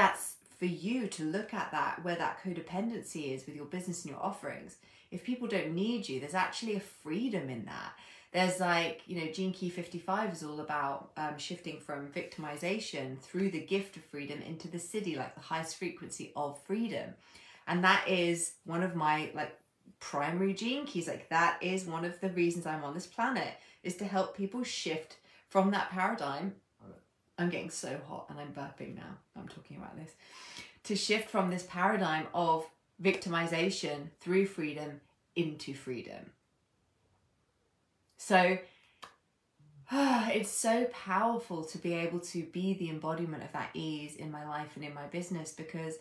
That's 0.00 0.36
for 0.58 0.64
you 0.64 1.08
to 1.08 1.24
look 1.24 1.52
at 1.52 1.72
that 1.72 2.02
where 2.02 2.16
that 2.16 2.42
codependency 2.42 3.34
is 3.34 3.44
with 3.44 3.54
your 3.54 3.66
business 3.66 4.02
and 4.02 4.12
your 4.12 4.22
offerings. 4.22 4.76
If 5.10 5.24
people 5.24 5.46
don't 5.46 5.74
need 5.74 6.08
you, 6.08 6.20
there's 6.20 6.32
actually 6.32 6.76
a 6.76 6.80
freedom 6.80 7.50
in 7.50 7.66
that. 7.66 7.92
There's 8.32 8.60
like, 8.60 9.02
you 9.06 9.20
know, 9.20 9.30
Gene 9.30 9.52
Key 9.52 9.68
55 9.68 10.32
is 10.32 10.42
all 10.42 10.60
about 10.60 11.10
um, 11.18 11.36
shifting 11.36 11.80
from 11.80 12.08
victimization 12.08 13.18
through 13.18 13.50
the 13.50 13.60
gift 13.60 13.98
of 13.98 14.04
freedom 14.04 14.40
into 14.40 14.68
the 14.68 14.78
siddhi, 14.78 15.18
like 15.18 15.34
the 15.34 15.42
highest 15.42 15.76
frequency 15.76 16.32
of 16.34 16.58
freedom. 16.62 17.10
And 17.66 17.84
that 17.84 18.08
is 18.08 18.54
one 18.64 18.82
of 18.82 18.96
my 18.96 19.30
like 19.34 19.54
primary 19.98 20.54
gene 20.54 20.86
keys. 20.86 21.08
Like 21.08 21.28
that 21.28 21.62
is 21.62 21.84
one 21.84 22.06
of 22.06 22.18
the 22.20 22.30
reasons 22.30 22.64
I'm 22.64 22.84
on 22.84 22.94
this 22.94 23.06
planet 23.06 23.52
is 23.82 23.96
to 23.96 24.06
help 24.06 24.34
people 24.34 24.64
shift 24.64 25.18
from 25.50 25.72
that 25.72 25.90
paradigm 25.90 26.54
I'm 27.40 27.48
getting 27.48 27.70
so 27.70 27.98
hot 28.06 28.26
and 28.28 28.38
I'm 28.38 28.52
burping 28.52 28.94
now. 28.94 29.16
I'm 29.34 29.48
talking 29.48 29.78
about 29.78 29.96
this. 29.96 30.12
To 30.84 30.94
shift 30.94 31.30
from 31.30 31.50
this 31.50 31.66
paradigm 31.68 32.26
of 32.34 32.66
victimization 33.02 34.10
through 34.20 34.44
freedom 34.46 35.00
into 35.34 35.72
freedom. 35.72 36.32
So 38.18 38.58
it's 39.92 40.50
so 40.50 40.84
powerful 40.92 41.64
to 41.64 41.78
be 41.78 41.94
able 41.94 42.20
to 42.20 42.42
be 42.42 42.74
the 42.74 42.90
embodiment 42.90 43.42
of 43.42 43.52
that 43.52 43.70
ease 43.72 44.16
in 44.16 44.30
my 44.30 44.46
life 44.46 44.72
and 44.76 44.84
in 44.84 44.92
my 44.92 45.06
business 45.06 45.50
because 45.50 45.94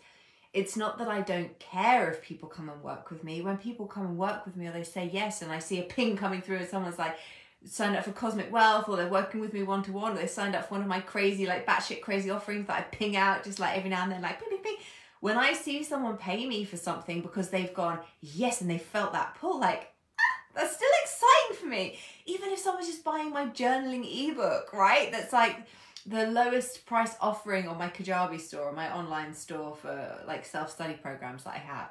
it's 0.52 0.76
not 0.76 0.98
that 0.98 1.08
I 1.08 1.22
don't 1.22 1.58
care 1.60 2.12
if 2.12 2.22
people 2.22 2.50
come 2.50 2.68
and 2.68 2.84
work 2.84 3.12
with 3.12 3.24
me. 3.24 3.42
When 3.42 3.58
people 3.58 3.86
come 3.86 4.06
and 4.06 4.18
work 4.18 4.46
with 4.46 4.58
me 4.58 4.68
or 4.68 4.72
they 4.72 4.84
say 4.84 5.10
yes 5.14 5.42
and 5.42 5.52
I 5.54 5.60
see 5.60 5.80
a 5.80 5.84
ping 5.84 6.18
coming 6.18 6.42
through 6.42 6.58
and 6.58 6.68
someone's 6.68 7.00
like, 7.00 7.18
signed 7.66 7.96
up 7.96 8.06
for 8.06 8.12
Cosmic 8.12 8.52
Wealth 8.52 8.88
or 8.88 8.96
they're 8.96 9.10
working 9.10 9.42
with 9.42 9.54
me 9.54 9.64
one 9.64 9.84
to 9.84 9.92
one 9.92 10.14
or 10.14 10.16
they 10.16 10.28
signed 10.28 10.56
up 10.56 10.68
for 10.68 10.76
one 10.76 10.82
of 10.82 10.88
my 10.88 11.02
crazy, 11.02 11.46
like 11.46 11.66
batshit 11.66 12.02
crazy 12.02 12.30
offerings 12.30 12.68
that 12.68 12.78
I 12.78 12.82
ping 12.84 13.16
out 13.16 13.44
just 13.44 13.60
like 13.60 13.78
every 13.78 13.90
now 13.90 14.04
and 14.04 14.12
then, 14.12 14.22
like 14.22 14.40
ping, 14.40 14.50
ping, 14.50 14.64
ping. 14.64 14.78
When 15.20 15.38
I 15.38 15.54
see 15.54 15.84
someone 15.84 16.18
pay 16.18 16.46
me 16.48 16.64
for 16.64 16.78
something 16.78 17.22
because 17.22 17.50
they've 17.50 17.74
gone, 17.74 18.00
yes, 18.22 18.62
and 18.62 18.70
they 18.70 18.78
felt 18.78 19.12
that 19.12 19.36
pull, 19.36 19.60
like, 19.60 19.92
ah, 20.18 20.42
that's 20.56 20.76
still 20.76 20.90
exciting 21.04 21.62
for 21.62 21.66
me. 21.68 22.00
Even 22.26 22.52
if 22.52 22.60
someone's 22.60 22.88
just 22.88 23.04
buying 23.04 23.32
my 23.32 23.48
journaling 23.48 24.06
ebook, 24.30 24.72
right? 24.72 25.12
That's 25.12 25.34
like 25.34 25.68
the 26.06 26.28
lowest 26.28 26.86
price 26.86 27.16
offering 27.20 27.68
on 27.68 27.78
my 27.78 27.90
Kajabi 27.90 28.40
store, 28.40 28.72
my 28.72 28.96
online 28.96 29.34
store 29.34 29.76
for 29.76 30.24
like 30.26 30.46
self 30.46 30.72
study 30.72 30.94
programs 30.94 31.44
that 31.44 31.56
I 31.56 31.58
have. 31.58 31.90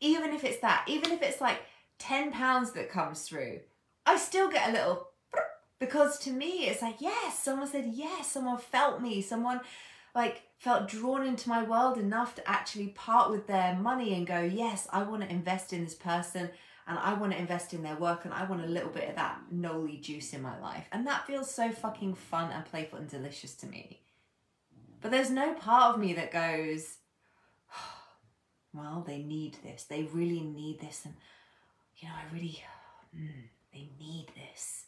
Even 0.00 0.32
if 0.32 0.44
it's 0.44 0.60
that, 0.60 0.84
even 0.88 1.12
if 1.12 1.20
it's 1.20 1.42
like 1.42 1.58
£10 1.98 2.72
that 2.72 2.90
comes 2.90 3.28
through, 3.28 3.60
I 4.06 4.16
still 4.16 4.50
get 4.50 4.70
a 4.70 4.72
little 4.72 5.09
because 5.80 6.18
to 6.20 6.30
me 6.30 6.66
it's 6.68 6.82
like 6.82 7.00
yes 7.00 7.42
someone 7.42 7.66
said 7.66 7.90
yes 7.92 8.30
someone 8.30 8.58
felt 8.58 9.02
me 9.02 9.20
someone 9.20 9.60
like 10.14 10.42
felt 10.58 10.86
drawn 10.86 11.26
into 11.26 11.48
my 11.48 11.62
world 11.62 11.98
enough 11.98 12.34
to 12.36 12.48
actually 12.48 12.88
part 12.88 13.30
with 13.30 13.48
their 13.48 13.74
money 13.74 14.14
and 14.14 14.26
go 14.26 14.40
yes 14.40 14.86
i 14.92 15.02
want 15.02 15.22
to 15.22 15.30
invest 15.30 15.72
in 15.72 15.82
this 15.82 15.94
person 15.94 16.48
and 16.86 16.98
i 16.98 17.14
want 17.14 17.32
to 17.32 17.38
invest 17.38 17.72
in 17.72 17.82
their 17.82 17.96
work 17.96 18.24
and 18.24 18.34
i 18.34 18.44
want 18.44 18.62
a 18.62 18.68
little 18.68 18.90
bit 18.90 19.08
of 19.08 19.16
that 19.16 19.40
noli 19.50 19.96
juice 19.96 20.32
in 20.32 20.42
my 20.42 20.58
life. 20.60 20.86
And 20.92 21.06
that 21.06 21.26
feels 21.26 21.50
so 21.50 21.70
fucking 21.70 22.14
fun 22.14 22.50
and 22.52 22.64
playful 22.64 22.98
and 22.98 23.08
delicious 23.08 23.54
to 23.56 23.66
me. 23.66 24.00
But 25.00 25.10
there's 25.10 25.30
no 25.30 25.54
part 25.54 25.94
of 25.94 26.00
me 26.00 26.12
that 26.14 26.30
goes 26.30 26.98
well 28.74 29.04
they 29.06 29.18
need 29.18 29.56
this. 29.62 29.84
They 29.84 30.02
really 30.04 30.40
need 30.40 30.80
this 30.80 31.02
and 31.04 31.14
you 31.96 32.08
know 32.08 32.14
i 32.14 32.34
really 32.34 32.62
mm, 33.16 33.28
they 33.72 33.88
need 33.98 34.26
this 34.34 34.84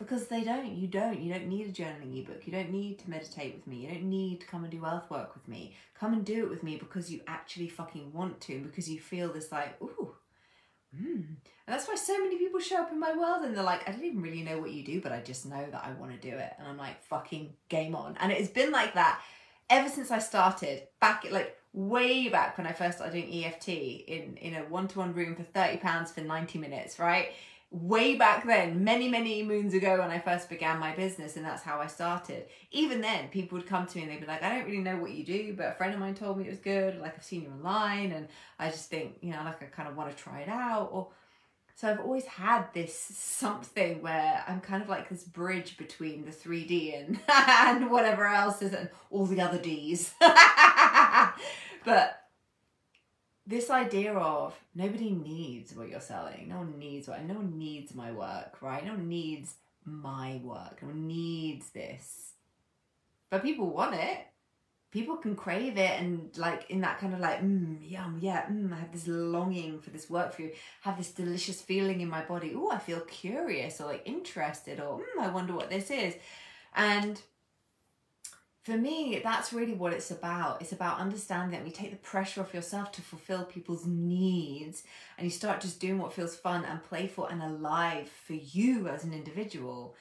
because 0.00 0.28
they 0.28 0.42
don't. 0.42 0.72
You 0.72 0.88
don't. 0.88 1.20
You 1.20 1.32
don't 1.32 1.46
need 1.46 1.68
a 1.68 1.72
journaling 1.72 2.18
ebook. 2.18 2.46
You 2.46 2.52
don't 2.52 2.70
need 2.70 2.98
to 3.00 3.10
meditate 3.10 3.54
with 3.54 3.66
me. 3.66 3.82
You 3.82 3.88
don't 3.88 4.04
need 4.04 4.40
to 4.40 4.46
come 4.46 4.64
and 4.64 4.72
do 4.72 4.80
wealth 4.80 5.10
work 5.10 5.34
with 5.34 5.46
me. 5.46 5.76
Come 5.94 6.14
and 6.14 6.24
do 6.24 6.42
it 6.42 6.48
with 6.48 6.62
me 6.62 6.76
because 6.76 7.12
you 7.12 7.20
actually 7.26 7.68
fucking 7.68 8.12
want 8.12 8.40
to, 8.42 8.60
because 8.60 8.88
you 8.88 8.98
feel 8.98 9.30
this 9.30 9.52
like, 9.52 9.80
ooh, 9.82 10.14
mm. 10.98 11.26
And 11.70 11.78
that's 11.78 11.86
why 11.86 11.96
so 11.96 12.18
many 12.18 12.36
people 12.38 12.58
show 12.58 12.80
up 12.80 12.90
in 12.90 12.98
my 12.98 13.16
world 13.16 13.44
and 13.44 13.54
they're 13.54 13.62
like, 13.62 13.86
I 13.86 13.92
don't 13.92 14.02
even 14.02 14.22
really 14.22 14.42
know 14.42 14.58
what 14.58 14.72
you 14.72 14.82
do, 14.82 15.02
but 15.02 15.12
I 15.12 15.20
just 15.20 15.44
know 15.46 15.64
that 15.70 15.84
I 15.84 15.92
want 16.00 16.12
to 16.12 16.30
do 16.30 16.34
it. 16.34 16.52
And 16.58 16.66
I'm 16.66 16.78
like, 16.78 17.00
fucking 17.04 17.52
game 17.68 17.94
on. 17.94 18.16
And 18.20 18.32
it's 18.32 18.50
been 18.50 18.72
like 18.72 18.94
that 18.94 19.20
ever 19.68 19.88
since 19.88 20.10
I 20.10 20.18
started 20.18 20.88
back, 20.98 21.24
like 21.30 21.56
way 21.72 22.28
back 22.28 22.58
when 22.58 22.66
I 22.66 22.72
first 22.72 22.98
started 22.98 23.12
doing 23.12 23.44
EFT 23.44 23.68
in, 23.68 24.36
in 24.38 24.54
a 24.54 24.64
one 24.64 24.88
to 24.88 24.98
one 24.98 25.14
room 25.14 25.36
for 25.36 25.44
£30 25.44 26.08
for 26.08 26.22
90 26.22 26.58
minutes, 26.58 26.98
right? 26.98 27.28
Way 27.70 28.16
back 28.16 28.44
then, 28.46 28.82
many, 28.82 29.08
many 29.08 29.42
moons 29.44 29.74
ago 29.74 30.00
when 30.00 30.10
I 30.10 30.18
first 30.18 30.48
began 30.48 30.80
my 30.80 30.94
business, 30.94 31.36
and 31.36 31.44
that's 31.44 31.62
how 31.62 31.78
I 31.78 31.86
started. 31.86 32.46
Even 32.72 33.00
then, 33.00 33.28
people 33.28 33.58
would 33.58 33.66
come 33.66 33.86
to 33.86 33.96
me 33.96 34.02
and 34.02 34.10
they'd 34.12 34.20
be 34.20 34.26
like, 34.26 34.42
I 34.42 34.48
don't 34.48 34.66
really 34.66 34.78
know 34.78 34.96
what 34.96 35.12
you 35.12 35.24
do, 35.24 35.54
but 35.56 35.68
a 35.68 35.72
friend 35.72 35.94
of 35.94 36.00
mine 36.00 36.14
told 36.14 36.38
me 36.38 36.46
it 36.46 36.50
was 36.50 36.58
good, 36.58 36.98
like 37.00 37.14
I've 37.16 37.24
seen 37.24 37.42
you 37.42 37.50
online, 37.50 38.10
and 38.10 38.28
I 38.58 38.70
just 38.70 38.90
think, 38.90 39.18
you 39.20 39.32
know, 39.32 39.42
like 39.44 39.62
I 39.62 39.66
kind 39.66 39.88
of 39.88 39.96
want 39.96 40.14
to 40.14 40.22
try 40.22 40.40
it 40.40 40.48
out. 40.48 40.88
Or 40.92 41.08
so 41.76 41.88
I've 41.88 42.00
always 42.00 42.26
had 42.26 42.66
this 42.74 42.94
something 42.94 44.02
where 44.02 44.44
I'm 44.48 44.60
kind 44.60 44.82
of 44.82 44.88
like 44.88 45.08
this 45.08 45.22
bridge 45.22 45.76
between 45.76 46.24
the 46.24 46.32
3D 46.32 47.00
and, 47.00 47.20
and 47.28 47.90
whatever 47.90 48.26
else 48.26 48.62
is 48.62 48.74
and 48.74 48.90
all 49.10 49.26
the 49.26 49.40
other 49.40 49.58
Ds. 49.58 50.12
but 51.84 52.20
this 53.50 53.68
idea 53.68 54.14
of 54.14 54.54
nobody 54.76 55.10
needs 55.10 55.74
what 55.74 55.88
you're 55.88 56.00
selling. 56.00 56.48
No 56.48 56.58
one 56.58 56.78
needs 56.78 57.08
what 57.08 57.22
no 57.24 57.34
one 57.34 57.58
needs 57.58 57.94
my 57.94 58.12
work, 58.12 58.62
right? 58.62 58.84
No 58.84 58.92
one 58.92 59.08
needs 59.08 59.54
my 59.84 60.40
work. 60.42 60.80
No 60.82 60.88
one 60.88 61.08
needs 61.08 61.70
this. 61.70 62.34
But 63.28 63.42
people 63.42 63.68
want 63.70 63.96
it. 63.96 64.18
People 64.92 65.16
can 65.16 65.36
crave 65.36 65.76
it 65.76 66.00
and 66.00 66.36
like 66.36 66.70
in 66.70 66.80
that 66.80 66.98
kind 66.98 67.12
of 67.12 67.20
like, 67.20 67.42
mm, 67.42 67.78
yum, 67.80 68.18
yeah, 68.20 68.46
mm, 68.46 68.72
I 68.72 68.78
have 68.80 68.92
this 68.92 69.06
longing 69.08 69.80
for 69.80 69.90
this 69.90 70.08
work 70.08 70.32
for 70.32 70.42
you. 70.42 70.52
Have 70.82 70.96
this 70.96 71.10
delicious 71.10 71.60
feeling 71.60 72.00
in 72.00 72.08
my 72.08 72.24
body. 72.24 72.54
Oh, 72.56 72.70
I 72.70 72.78
feel 72.78 73.00
curious 73.00 73.80
or 73.80 73.86
like 73.86 74.02
interested 74.04 74.80
or 74.80 74.98
mm, 74.98 75.20
I 75.20 75.28
wonder 75.28 75.54
what 75.54 75.70
this 75.70 75.90
is. 75.90 76.14
And 76.74 77.20
for 78.70 78.76
me, 78.76 79.20
that's 79.24 79.52
really 79.52 79.74
what 79.74 79.92
it's 79.92 80.12
about. 80.12 80.62
It's 80.62 80.70
about 80.70 81.00
understanding 81.00 81.50
that 81.50 81.64
we 81.64 81.72
take 81.72 81.90
the 81.90 81.96
pressure 81.96 82.40
off 82.40 82.54
yourself 82.54 82.92
to 82.92 83.02
fulfill 83.02 83.44
people's 83.44 83.84
needs 83.84 84.84
and 85.18 85.24
you 85.24 85.30
start 85.30 85.60
just 85.60 85.80
doing 85.80 85.98
what 85.98 86.12
feels 86.12 86.36
fun 86.36 86.64
and 86.64 86.82
playful 86.84 87.26
and 87.26 87.42
alive 87.42 88.08
for 88.08 88.34
you 88.34 88.86
as 88.86 89.02
an 89.02 89.12
individual. 89.12 89.96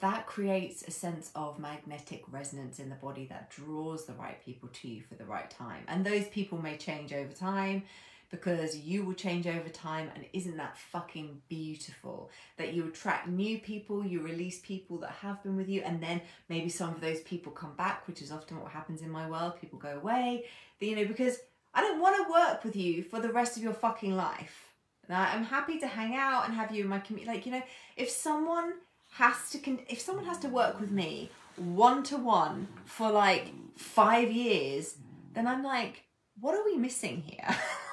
That 0.00 0.26
creates 0.26 0.82
a 0.82 0.90
sense 0.90 1.30
of 1.34 1.58
magnetic 1.58 2.22
resonance 2.30 2.78
in 2.78 2.88
the 2.88 2.94
body 2.94 3.26
that 3.26 3.50
draws 3.50 4.06
the 4.06 4.14
right 4.14 4.42
people 4.42 4.70
to 4.70 4.88
you 4.88 5.02
for 5.02 5.16
the 5.16 5.26
right 5.26 5.50
time. 5.50 5.84
And 5.86 6.04
those 6.04 6.26
people 6.28 6.56
may 6.56 6.78
change 6.78 7.12
over 7.12 7.34
time 7.34 7.82
because 8.30 8.76
you 8.76 9.04
will 9.04 9.14
change 9.14 9.46
over 9.46 9.68
time 9.68 10.10
and 10.14 10.24
isn't 10.32 10.56
that 10.56 10.76
fucking 10.76 11.40
beautiful? 11.48 12.30
That 12.56 12.74
you 12.74 12.86
attract 12.88 13.28
new 13.28 13.58
people 13.58 14.04
you 14.04 14.20
release 14.20 14.60
people 14.60 14.98
that 14.98 15.10
have 15.10 15.42
been 15.42 15.56
with 15.56 15.68
you 15.68 15.82
and 15.82 16.02
then 16.02 16.20
maybe 16.48 16.68
some 16.68 16.90
of 16.90 17.00
those 17.00 17.20
people 17.20 17.52
come 17.52 17.74
back 17.74 18.06
which 18.06 18.22
is 18.22 18.32
often 18.32 18.60
what 18.60 18.72
happens 18.72 19.02
in 19.02 19.10
my 19.10 19.28
world. 19.28 19.60
People 19.60 19.78
go 19.78 19.96
away. 19.96 20.44
You 20.80 20.96
know 20.96 21.06
because 21.06 21.38
i 21.74 21.80
don't 21.80 22.00
want 22.00 22.16
to 22.16 22.32
work 22.32 22.64
with 22.64 22.76
you 22.76 23.02
for 23.02 23.18
the 23.20 23.32
rest 23.32 23.56
of 23.56 23.62
your 23.62 23.72
fucking 23.74 24.14
life. 24.16 24.72
Now 25.08 25.22
i'm 25.32 25.44
happy 25.44 25.78
to 25.78 25.86
hang 25.86 26.16
out 26.16 26.46
and 26.46 26.54
have 26.54 26.74
you 26.74 26.82
in 26.82 26.88
my 26.88 26.98
community 26.98 27.32
like 27.32 27.46
you 27.46 27.52
know 27.52 27.62
if 27.96 28.10
someone 28.10 28.74
has 29.12 29.50
to 29.50 29.58
con- 29.58 29.80
if 29.88 30.00
someone 30.00 30.24
has 30.24 30.38
to 30.40 30.48
work 30.48 30.80
with 30.80 30.90
me 30.90 31.30
one 31.56 32.02
to 32.02 32.16
one 32.16 32.68
for 32.84 33.10
like 33.10 33.52
five 33.76 34.30
years 34.30 34.96
then 35.32 35.46
i'm 35.46 35.62
like 35.62 36.02
what 36.40 36.54
are 36.54 36.64
we 36.64 36.76
missing 36.76 37.22
here 37.22 37.56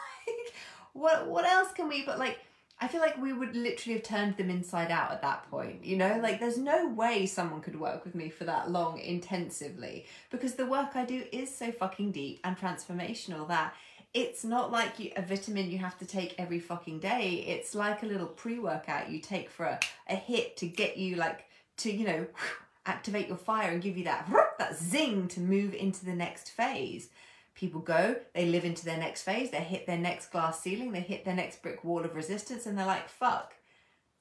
what 0.94 1.28
what 1.28 1.46
else 1.46 1.72
can 1.74 1.88
we 1.88 2.04
but 2.04 2.18
like 2.18 2.40
I 2.84 2.88
feel 2.88 3.00
like 3.00 3.18
we 3.18 3.32
would 3.32 3.56
literally 3.56 3.94
have 3.94 4.04
turned 4.04 4.36
them 4.36 4.50
inside 4.50 4.92
out 4.92 5.12
at 5.12 5.22
that 5.22 5.50
point, 5.50 5.86
you 5.86 5.96
know? 5.96 6.20
Like, 6.22 6.42
there's 6.42 6.58
no 6.58 6.90
way 6.90 7.26
someone 7.26 7.62
could 7.62 7.80
work 7.80 8.04
with 8.04 8.14
me 8.14 8.30
for 8.30 8.44
that 8.44 8.72
long 8.72 9.00
intensively 9.00 10.06
because 10.30 10.56
the 10.56 10.66
work 10.66 10.96
I 10.96 11.06
do 11.06 11.24
is 11.32 11.56
so 11.56 11.72
fucking 11.72 12.12
deep 12.12 12.42
and 12.44 12.58
transformational 12.58 13.48
that 13.48 13.74
it's 14.14 14.44
not 14.44 14.70
like 14.70 15.00
you, 15.00 15.12
a 15.16 15.22
vitamin 15.22 15.72
you 15.72 15.78
have 15.78 15.98
to 16.00 16.06
take 16.06 16.36
every 16.38 16.60
fucking 16.60 17.00
day. 17.00 17.46
It's 17.48 17.74
like 17.74 18.04
a 18.04 18.06
little 18.06 18.28
pre 18.28 18.60
workout 18.60 19.10
you 19.10 19.20
take 19.20 19.50
for 19.50 19.66
a, 19.66 19.80
a 20.10 20.16
hit 20.16 20.58
to 20.58 20.68
get 20.68 20.98
you, 20.98 21.16
like, 21.16 21.46
to, 21.78 21.92
you 21.92 22.06
know, 22.06 22.28
activate 22.86 23.30
your 23.30 23.38
fire 23.38 23.72
and 23.72 23.82
give 23.82 23.98
you 23.98 24.04
that, 24.04 24.30
that 24.60 24.78
zing 24.78 25.30
to 25.30 25.40
move 25.40 25.74
into 25.74 26.04
the 26.04 26.14
next 26.14 26.50
phase 26.50 27.08
people 27.56 27.82
go, 27.82 28.16
they 28.34 28.46
live 28.46 28.66
into 28.66 28.86
their 28.86 28.98
next 28.98 29.24
phase, 29.24 29.52
they 29.52 29.58
hit 29.58 29.86
their 29.86 29.98
next 29.98 30.32
glass 30.32 30.60
ceiling, 30.60 30.92
they 30.92 31.02
hit 31.02 31.26
their 31.26 31.36
next 31.36 31.62
brick 31.62 31.84
wall 31.84 32.04
of 32.04 32.16
resistance, 32.16 32.66
and 32.66 32.78
they're 32.78 32.86
like, 32.86 33.10
fuck, 33.10 33.54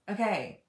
okay, 0.09 0.61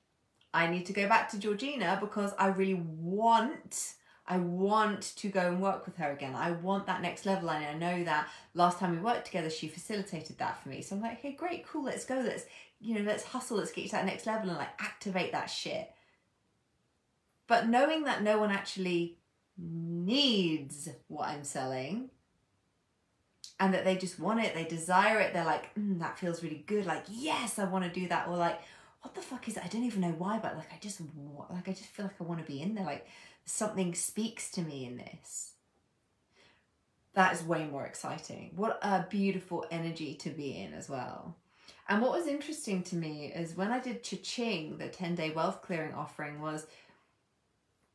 I 0.53 0.67
need 0.67 0.85
to 0.85 0.93
go 0.93 1.07
back 1.07 1.29
to 1.29 1.39
Georgina 1.39 1.97
because 1.99 2.33
I 2.37 2.47
really 2.47 2.75
want. 2.75 3.93
I 4.25 4.37
want 4.37 5.01
to 5.17 5.27
go 5.27 5.41
and 5.41 5.61
work 5.61 5.85
with 5.85 5.97
her 5.97 6.11
again. 6.11 6.33
I 6.33 6.51
want 6.51 6.85
that 6.85 7.01
next 7.01 7.25
level. 7.25 7.49
And 7.49 7.65
I 7.65 7.73
know 7.73 8.05
that 8.05 8.29
last 8.53 8.79
time 8.79 8.91
we 8.91 8.99
worked 8.99 9.25
together, 9.25 9.49
she 9.49 9.67
facilitated 9.67 10.37
that 10.37 10.63
for 10.63 10.69
me. 10.69 10.81
So 10.81 10.95
I'm 10.95 11.01
like, 11.01 11.19
okay, 11.19 11.33
great, 11.33 11.67
cool, 11.67 11.83
let's 11.83 12.05
go. 12.05 12.15
Let's, 12.15 12.45
you 12.79 12.95
know, 12.95 13.01
let's 13.01 13.25
hustle, 13.25 13.57
let's 13.57 13.73
get 13.73 13.87
to 13.87 13.91
that 13.91 14.05
next 14.05 14.25
level 14.25 14.47
and 14.49 14.57
like 14.57 14.79
activate 14.79 15.33
that 15.33 15.47
shit. 15.47 15.91
But 17.47 17.67
knowing 17.67 18.03
that 18.03 18.23
no 18.23 18.37
one 18.37 18.51
actually 18.51 19.17
needs 19.57 20.87
what 21.07 21.27
I'm 21.27 21.43
selling 21.43 22.09
and 23.59 23.73
that 23.73 23.85
they 23.85 23.95
just 23.95 24.19
want 24.19 24.43
it, 24.43 24.53
they 24.53 24.65
desire 24.65 25.19
it, 25.19 25.33
they're 25.33 25.45
like, 25.45 25.73
mm, 25.75 25.99
that 25.99 26.17
feels 26.17 26.43
really 26.43 26.63
good, 26.67 26.85
like, 26.85 27.05
yes, 27.09 27.59
I 27.59 27.65
want 27.65 27.85
to 27.85 27.99
do 27.99 28.07
that, 28.07 28.27
or 28.27 28.35
like, 28.35 28.59
what 29.01 29.13
the 29.13 29.21
fuck 29.21 29.47
is 29.47 29.57
it? 29.57 29.63
I 29.63 29.67
don't 29.67 29.83
even 29.83 30.01
know 30.01 30.15
why, 30.17 30.39
but 30.39 30.55
like, 30.57 30.71
I 30.73 30.77
just 30.79 31.01
want, 31.15 31.51
like, 31.51 31.67
I 31.67 31.71
just 31.71 31.85
feel 31.85 32.05
like 32.05 32.15
I 32.19 32.23
want 32.23 32.45
to 32.45 32.51
be 32.51 32.61
in 32.61 32.75
there, 32.75 32.85
like, 32.85 33.05
something 33.45 33.93
speaks 33.93 34.49
to 34.51 34.61
me 34.61 34.85
in 34.85 34.97
this. 34.97 35.51
That 37.13 37.33
is 37.33 37.43
way 37.43 37.65
more 37.65 37.85
exciting. 37.85 38.53
What 38.55 38.79
a 38.81 39.05
beautiful 39.07 39.65
energy 39.69 40.15
to 40.15 40.29
be 40.29 40.57
in 40.57 40.73
as 40.73 40.89
well. 40.89 41.35
And 41.87 42.01
what 42.01 42.11
was 42.11 42.27
interesting 42.27 42.81
to 42.83 42.95
me 42.95 43.31
is 43.35 43.57
when 43.57 43.71
I 43.71 43.79
did 43.79 44.03
Cha-Ching, 44.03 44.77
the 44.77 44.87
10 44.87 45.15
day 45.15 45.31
wealth 45.31 45.61
clearing 45.61 45.93
offering, 45.93 46.41
was 46.41 46.65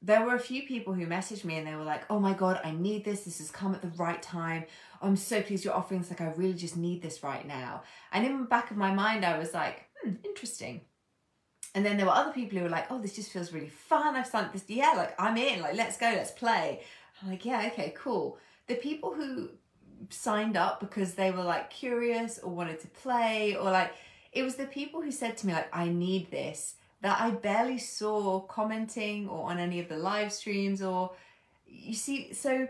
there 0.01 0.25
were 0.25 0.35
a 0.35 0.41
few 0.41 0.63
people 0.63 0.95
who 0.95 1.07
messaged 1.07 1.45
me 1.45 1.57
and 1.57 1.67
they 1.67 1.75
were 1.75 1.85
like, 1.85 2.05
oh 2.09 2.21
my 2.21 2.33
God, 2.33 2.61
I 2.63 2.71
need 2.71 3.05
this. 3.05 3.23
This 3.23 3.39
has 3.39 3.51
come 3.51 3.75
at 3.75 3.83
the 3.83 3.89
right 3.97 4.23
time. 4.23 4.65
I'm 5.03 5.17
so 5.17 5.43
pleased 5.43 5.65
you're 5.65 5.75
offering 5.75 6.01
this. 6.01 6.11
Like, 6.11 6.21
I 6.21 6.33
really 6.37 6.55
just 6.55 6.77
need 6.77 7.03
this 7.03 7.23
right 7.23 7.47
now. 7.47 7.83
And 8.13 8.25
in 8.25 8.39
the 8.39 8.45
back 8.45 8.71
of 8.71 8.77
my 8.77 8.95
mind, 8.95 9.25
I 9.25 9.39
was 9.39 9.53
like, 9.53 9.87
hmm, 10.03 10.15
interesting. 10.25 10.83
And 11.75 11.85
then 11.85 11.97
there 11.97 12.07
were 12.07 12.13
other 12.13 12.33
people 12.33 12.59
who 12.59 12.65
were 12.65 12.71
like, 12.71 12.91
oh, 12.91 13.01
this 13.01 13.17
just 13.17 13.33
feels 13.33 13.53
really 13.53 13.69
fun. 13.69 14.15
I've 14.15 14.27
signed 14.27 14.51
this. 14.53 14.65
Yeah, 14.69 14.95
like, 14.97 15.21
I'm 15.21 15.37
in. 15.37 15.61
Like, 15.61 15.75
let's 15.75 15.97
go, 15.97 16.07
let's 16.07 16.31
play. 16.31 16.81
I'm 17.21 17.31
like, 17.31 17.45
yeah, 17.45 17.69
okay, 17.73 17.93
cool. 17.97 18.39
The 18.69 18.77
people 18.77 19.15
who 19.15 19.51
signed 20.11 20.57
up 20.57 20.79
because 20.79 21.15
they 21.15 21.33
were 21.33 21.43
like 21.43 21.71
curious 21.71 22.39
or 22.39 22.51
wanted 22.51 22.79
to 22.81 22.89
play 22.89 23.57
or 23.57 23.65
like, 23.65 23.93
it 24.31 24.45
was 24.45 24.55
the 24.55 24.67
people 24.67 25.03
who 25.03 25.11
said 25.11 25.37
to 25.39 25.47
me, 25.47 25.55
like, 25.55 25.75
I 25.75 25.89
need 25.89 26.31
this 26.31 26.77
that 27.01 27.21
I 27.21 27.31
barely 27.31 27.79
saw 27.79 28.41
commenting 28.41 29.29
or 29.29 29.51
on 29.51 29.59
any 29.59 29.81
of 29.81 29.89
the 29.89 29.97
live 29.97 30.33
streams 30.33 30.83
or 30.83 31.13
you 31.67 31.95
see 31.95 32.33
so 32.33 32.69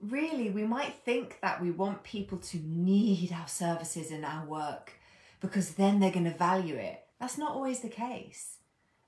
really 0.00 0.50
we 0.50 0.64
might 0.64 0.94
think 1.04 1.38
that 1.42 1.60
we 1.60 1.70
want 1.70 2.02
people 2.02 2.38
to 2.38 2.58
need 2.58 3.32
our 3.32 3.48
services 3.48 4.10
and 4.10 4.24
our 4.24 4.44
work 4.46 4.92
because 5.40 5.72
then 5.72 6.00
they're 6.00 6.10
going 6.10 6.24
to 6.24 6.30
value 6.30 6.76
it. 6.76 7.00
That's 7.18 7.38
not 7.38 7.52
always 7.52 7.80
the 7.80 7.88
case. 7.88 8.58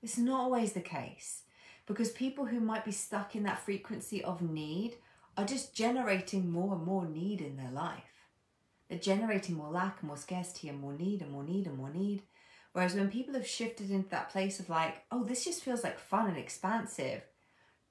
It's 0.01 0.17
not 0.17 0.41
always 0.41 0.73
the 0.73 0.81
case 0.81 1.43
because 1.85 2.11
people 2.11 2.45
who 2.45 2.59
might 2.59 2.85
be 2.85 2.91
stuck 2.91 3.35
in 3.35 3.43
that 3.43 3.63
frequency 3.63 4.23
of 4.23 4.41
need 4.41 4.95
are 5.37 5.45
just 5.45 5.73
generating 5.73 6.51
more 6.51 6.75
and 6.75 6.83
more 6.83 7.05
need 7.05 7.41
in 7.41 7.57
their 7.57 7.71
life. 7.71 8.03
They're 8.89 8.99
generating 8.99 9.55
more 9.55 9.71
lack 9.71 9.97
and 10.01 10.07
more 10.07 10.17
scarcity 10.17 10.69
and 10.69 10.79
more 10.79 10.93
need 10.93 11.21
and 11.21 11.31
more 11.31 11.43
need 11.43 11.65
and 11.65 11.77
more 11.77 11.89
need. 11.89 12.21
Whereas 12.73 12.95
when 12.95 13.09
people 13.09 13.35
have 13.35 13.47
shifted 13.47 13.91
into 13.91 14.09
that 14.09 14.29
place 14.29 14.59
of 14.59 14.69
like, 14.69 15.03
oh, 15.11 15.23
this 15.23 15.45
just 15.45 15.63
feels 15.63 15.83
like 15.83 15.99
fun 15.99 16.27
and 16.27 16.37
expansive, 16.37 17.21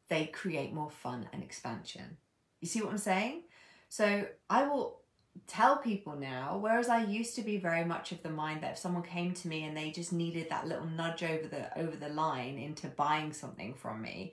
they 0.09 0.27
create 0.27 0.75
more 0.75 0.91
fun 0.91 1.29
and 1.33 1.43
expansion. 1.43 2.19
You 2.61 2.69
see 2.69 2.83
what 2.83 2.91
I'm 2.91 2.99
saying? 2.99 3.43
So 3.89 4.27
I 4.51 4.67
will 4.67 5.01
tell 5.47 5.77
people 5.77 6.17
now, 6.17 6.59
whereas 6.61 6.89
I 6.89 7.05
used 7.05 7.37
to 7.37 7.43
be 7.43 7.57
very 7.57 7.85
much 7.85 8.13
of 8.13 8.23
the 8.23 8.31
mind 8.31 8.63
that 8.63 8.73
if 8.73 8.79
someone 8.79 9.03
came 9.03 9.33
to 9.35 9.49
me 9.49 9.65
and 9.65 9.77
they 9.77 9.91
just 9.91 10.13
needed 10.13 10.51
that 10.51 10.67
little 10.67 10.87
nudge 10.87 11.23
over 11.23 11.47
the 11.47 11.79
over 11.79 11.97
the 11.97 12.09
line 12.09 12.59
into 12.59 12.89
buying 12.89 13.33
something 13.33 13.75
from 13.75 14.03
me, 14.03 14.33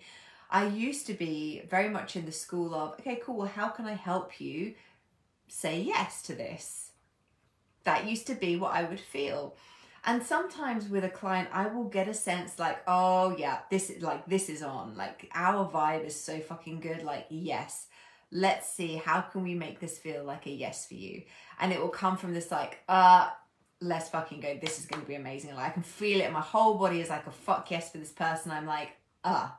I 0.50 0.66
used 0.68 1.06
to 1.08 1.14
be 1.14 1.62
very 1.70 1.90
much 1.90 2.16
in 2.16 2.26
the 2.26 2.32
school 2.32 2.74
of, 2.74 2.94
okay, 2.94 3.22
cool, 3.24 3.38
well, 3.38 3.48
how 3.48 3.70
can 3.70 3.86
I 3.86 3.94
help 3.94 4.42
you 4.42 4.74
say 5.48 5.80
yes 5.82 6.24
to 6.24 6.34
this? 6.34 6.92
That 7.84 8.08
used 8.08 8.28
to 8.28 8.36
be 8.36 8.56
what 8.56 8.74
I 8.74 8.84
would 8.84 9.00
feel. 9.00 9.56
And 10.06 10.24
sometimes 10.24 10.88
with 10.88 11.04
a 11.04 11.10
client, 11.10 11.50
I 11.52 11.68
will 11.68 11.86
get 11.86 12.08
a 12.08 12.14
sense 12.14 12.58
like, 12.58 12.82
oh 12.88 13.36
yeah, 13.38 13.60
this 13.70 13.90
is 13.90 14.02
like 14.02 14.26
this 14.28 14.50
is 14.50 14.64
on. 14.64 14.96
Like 14.96 15.30
our 15.34 15.70
vibe 15.70 16.06
is 16.06 16.20
so 16.20 16.40
fucking 16.40 16.80
good. 16.80 17.04
Like 17.04 17.26
yes, 17.30 17.88
let's 18.32 18.70
see 18.70 18.96
how 18.96 19.22
can 19.22 19.44
we 19.44 19.56
make 19.56 19.80
this 19.80 19.98
feel 19.98 20.24
like 20.24 20.46
a 20.48 20.52
yes 20.52 20.88
for 20.88 20.96
you. 20.96 21.24
And 21.60 21.74
it 21.74 21.80
will 21.82 21.90
come 21.90 22.18
from 22.18 22.34
this 22.34 22.52
like, 22.52 22.80
uh, 22.88 23.30
let's 23.82 24.10
fucking 24.10 24.40
go. 24.40 24.58
This 24.62 24.80
is 24.80 24.86
to 24.88 24.98
be 25.00 25.16
amazing. 25.16 25.56
Like 25.56 25.68
I 25.68 25.74
can 25.74 25.84
feel 25.84 26.22
it. 26.22 26.32
My 26.32 26.42
whole 26.42 26.78
body 26.78 27.02
is 27.02 27.10
like 27.10 27.28
a 27.28 27.32
fuck 27.32 27.70
yes 27.72 27.92
for 27.92 27.98
this 27.98 28.12
person. 28.12 28.52
I'm 28.52 28.66
like. 28.66 28.90
Uh. 29.24 29.50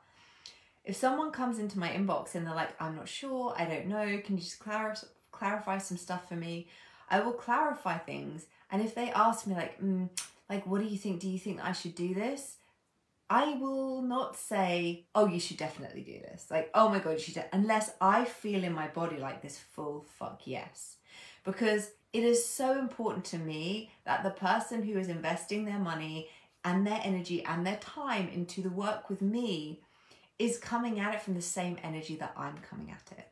If 0.83 0.97
someone 0.97 1.31
comes 1.31 1.59
into 1.59 1.79
my 1.79 1.91
inbox 1.91 2.35
and 2.35 2.47
they're 2.47 2.55
like, 2.55 2.71
I'm 2.81 2.97
not 2.97 3.07
sure, 3.07 3.55
I 3.57 3.67
don't 3.67 3.87
know, 3.87 4.19
can 4.25 4.39
you 4.39 4.43
just 4.43 4.59
clar- 4.59 4.97
clarify 5.31 5.77
some 5.77 5.99
stuff 5.99 6.27
for 6.27 6.37
me? 6.37 6.69
I 7.11 7.21
will 7.21 7.35
clarify 7.35 7.99
things. 7.99 8.47
And 8.71 8.83
if 8.83 8.95
they 8.95 9.11
ask 9.11 9.47
me 9.47 9.55
like, 9.55 9.81
mm, 9.81 10.09
like, 10.49 10.67
what 10.67 10.81
do 10.81 10.87
you 10.87 10.99
think? 10.99 11.21
Do 11.21 11.29
you 11.29 11.39
think 11.39 11.61
I 11.63 11.73
should 11.73 11.95
do 11.95 12.15
this? 12.15 12.57
I 13.29 13.55
will 13.55 14.03
not 14.03 14.37
say, 14.37 15.05
oh, 15.15 15.27
you 15.27 15.39
should 15.39 15.57
definitely 15.57 16.03
do 16.03 16.19
this. 16.21 16.47
Like, 16.51 16.69
oh 16.75 16.89
my 16.89 16.99
God, 16.99 17.13
you 17.13 17.19
should, 17.21 17.45
unless 17.53 17.93
I 18.01 18.25
feel 18.25 18.65
in 18.65 18.73
my 18.73 18.89
body 18.89 19.19
like 19.19 19.41
this 19.41 19.57
full 19.57 20.05
fuck 20.19 20.43
yes. 20.47 20.97
Because 21.45 21.93
it 22.13 22.25
is 22.25 22.45
so 22.45 22.77
important 22.77 23.25
to 23.27 23.39
me 23.39 23.91
that 24.05 24.25
the 24.25 24.31
person 24.31 24.83
who 24.83 24.99
is 24.99 25.09
investing 25.09 25.65
their 25.65 25.79
money 25.79 26.29
and 26.65 26.85
their 26.85 27.01
energy 27.05 27.45
and 27.45 27.65
their 27.65 27.77
time 27.77 28.29
into 28.29 28.63
the 28.63 28.71
work 28.71 29.09
with 29.09 29.23
me 29.23 29.81
is 30.41 30.59
coming 30.59 30.99
at 30.99 31.15
it 31.15 31.23
from 31.23 31.35
the 31.35 31.43
same 31.43 31.79
energy 31.85 32.17
that 32.17 32.35
I'm 32.37 32.59
coming 32.59 32.91
at 32.91 33.17
it. 33.17 33.29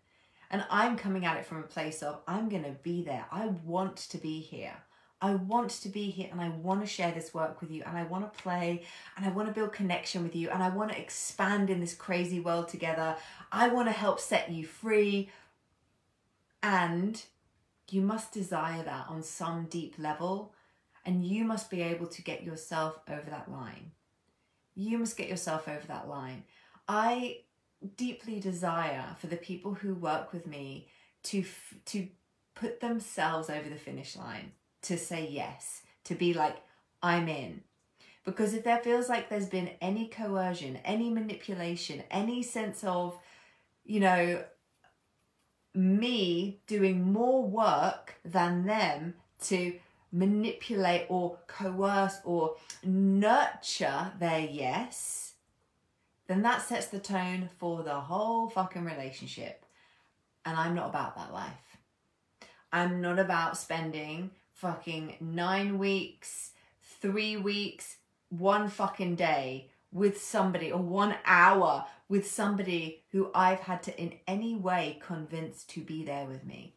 And 0.50 0.64
I'm 0.70 0.96
coming 0.96 1.24
at 1.24 1.36
it 1.36 1.44
from 1.44 1.58
a 1.58 1.62
place 1.62 2.02
of, 2.02 2.20
I'm 2.28 2.48
going 2.48 2.64
to 2.64 2.76
be 2.82 3.02
there. 3.02 3.26
I 3.32 3.46
want 3.64 3.96
to 3.96 4.18
be 4.18 4.40
here. 4.40 4.74
I 5.20 5.34
want 5.34 5.70
to 5.70 5.88
be 5.88 6.10
here 6.10 6.28
and 6.30 6.40
I 6.40 6.48
want 6.48 6.80
to 6.80 6.86
share 6.86 7.10
this 7.10 7.34
work 7.34 7.60
with 7.60 7.70
you 7.72 7.82
and 7.84 7.96
I 7.98 8.04
want 8.04 8.32
to 8.32 8.42
play 8.42 8.82
and 9.16 9.26
I 9.26 9.30
want 9.30 9.48
to 9.48 9.54
build 9.54 9.72
connection 9.72 10.22
with 10.22 10.36
you 10.36 10.48
and 10.50 10.62
I 10.62 10.68
want 10.68 10.92
to 10.92 11.00
expand 11.00 11.70
in 11.70 11.80
this 11.80 11.94
crazy 11.94 12.38
world 12.38 12.68
together. 12.68 13.16
I 13.50 13.68
want 13.68 13.88
to 13.88 13.92
help 13.92 14.20
set 14.20 14.50
you 14.50 14.64
free. 14.64 15.30
And 16.62 17.20
you 17.90 18.00
must 18.00 18.32
desire 18.32 18.82
that 18.84 19.06
on 19.08 19.22
some 19.22 19.64
deep 19.64 19.94
level 19.98 20.52
and 21.04 21.24
you 21.24 21.44
must 21.44 21.70
be 21.70 21.82
able 21.82 22.06
to 22.06 22.22
get 22.22 22.44
yourself 22.44 23.00
over 23.08 23.28
that 23.30 23.50
line. 23.50 23.92
You 24.76 24.98
must 24.98 25.16
get 25.16 25.28
yourself 25.28 25.66
over 25.66 25.86
that 25.88 26.08
line. 26.08 26.44
I 26.86 27.38
deeply 27.96 28.38
desire 28.38 29.16
for 29.18 29.26
the 29.26 29.36
people 29.36 29.74
who 29.74 29.94
work 29.94 30.32
with 30.32 30.46
me 30.46 30.88
to 31.24 31.44
to 31.86 32.08
put 32.54 32.80
themselves 32.80 33.50
over 33.50 33.68
the 33.68 33.76
finish 33.76 34.16
line 34.16 34.52
to 34.82 34.96
say 34.96 35.28
yes, 35.30 35.82
to 36.04 36.14
be 36.14 36.34
like, 36.34 36.56
I'm 37.02 37.28
in. 37.28 37.62
Because 38.24 38.52
if 38.54 38.64
there 38.64 38.78
feels 38.78 39.08
like 39.08 39.28
there's 39.28 39.48
been 39.48 39.70
any 39.80 40.08
coercion, 40.08 40.78
any 40.84 41.10
manipulation, 41.10 42.02
any 42.10 42.42
sense 42.42 42.84
of, 42.84 43.18
you 43.84 44.00
know, 44.00 44.44
me 45.74 46.60
doing 46.66 47.12
more 47.12 47.42
work 47.42 48.16
than 48.24 48.66
them 48.66 49.14
to 49.44 49.74
manipulate 50.12 51.06
or 51.08 51.38
coerce 51.46 52.18
or 52.24 52.56
nurture 52.82 54.12
their 54.18 54.40
yes, 54.40 55.34
then 56.26 56.42
that 56.42 56.62
sets 56.62 56.88
the 56.88 56.98
tone 56.98 57.48
for 57.58 57.82
the 57.82 58.00
whole 58.00 58.48
fucking 58.48 58.84
relationship. 58.84 59.64
And 60.44 60.56
I'm 60.56 60.74
not 60.74 60.90
about 60.90 61.16
that 61.16 61.32
life. 61.32 61.78
I'm 62.72 63.00
not 63.00 63.18
about 63.18 63.56
spending 63.56 64.30
fucking 64.58 65.16
nine 65.20 65.78
weeks, 65.78 66.50
three 67.00 67.36
weeks, 67.36 67.96
one 68.28 68.68
fucking 68.68 69.14
day 69.14 69.70
with 69.92 70.20
somebody 70.20 70.72
or 70.72 70.82
one 70.82 71.14
hour 71.24 71.84
with 72.08 72.26
somebody 72.26 73.04
who 73.12 73.30
I've 73.34 73.60
had 73.60 73.82
to 73.84 74.00
in 74.00 74.14
any 74.26 74.56
way 74.56 74.98
convince 75.04 75.62
to 75.64 75.80
be 75.80 76.04
there 76.04 76.26
with 76.26 76.44
me. 76.44 76.74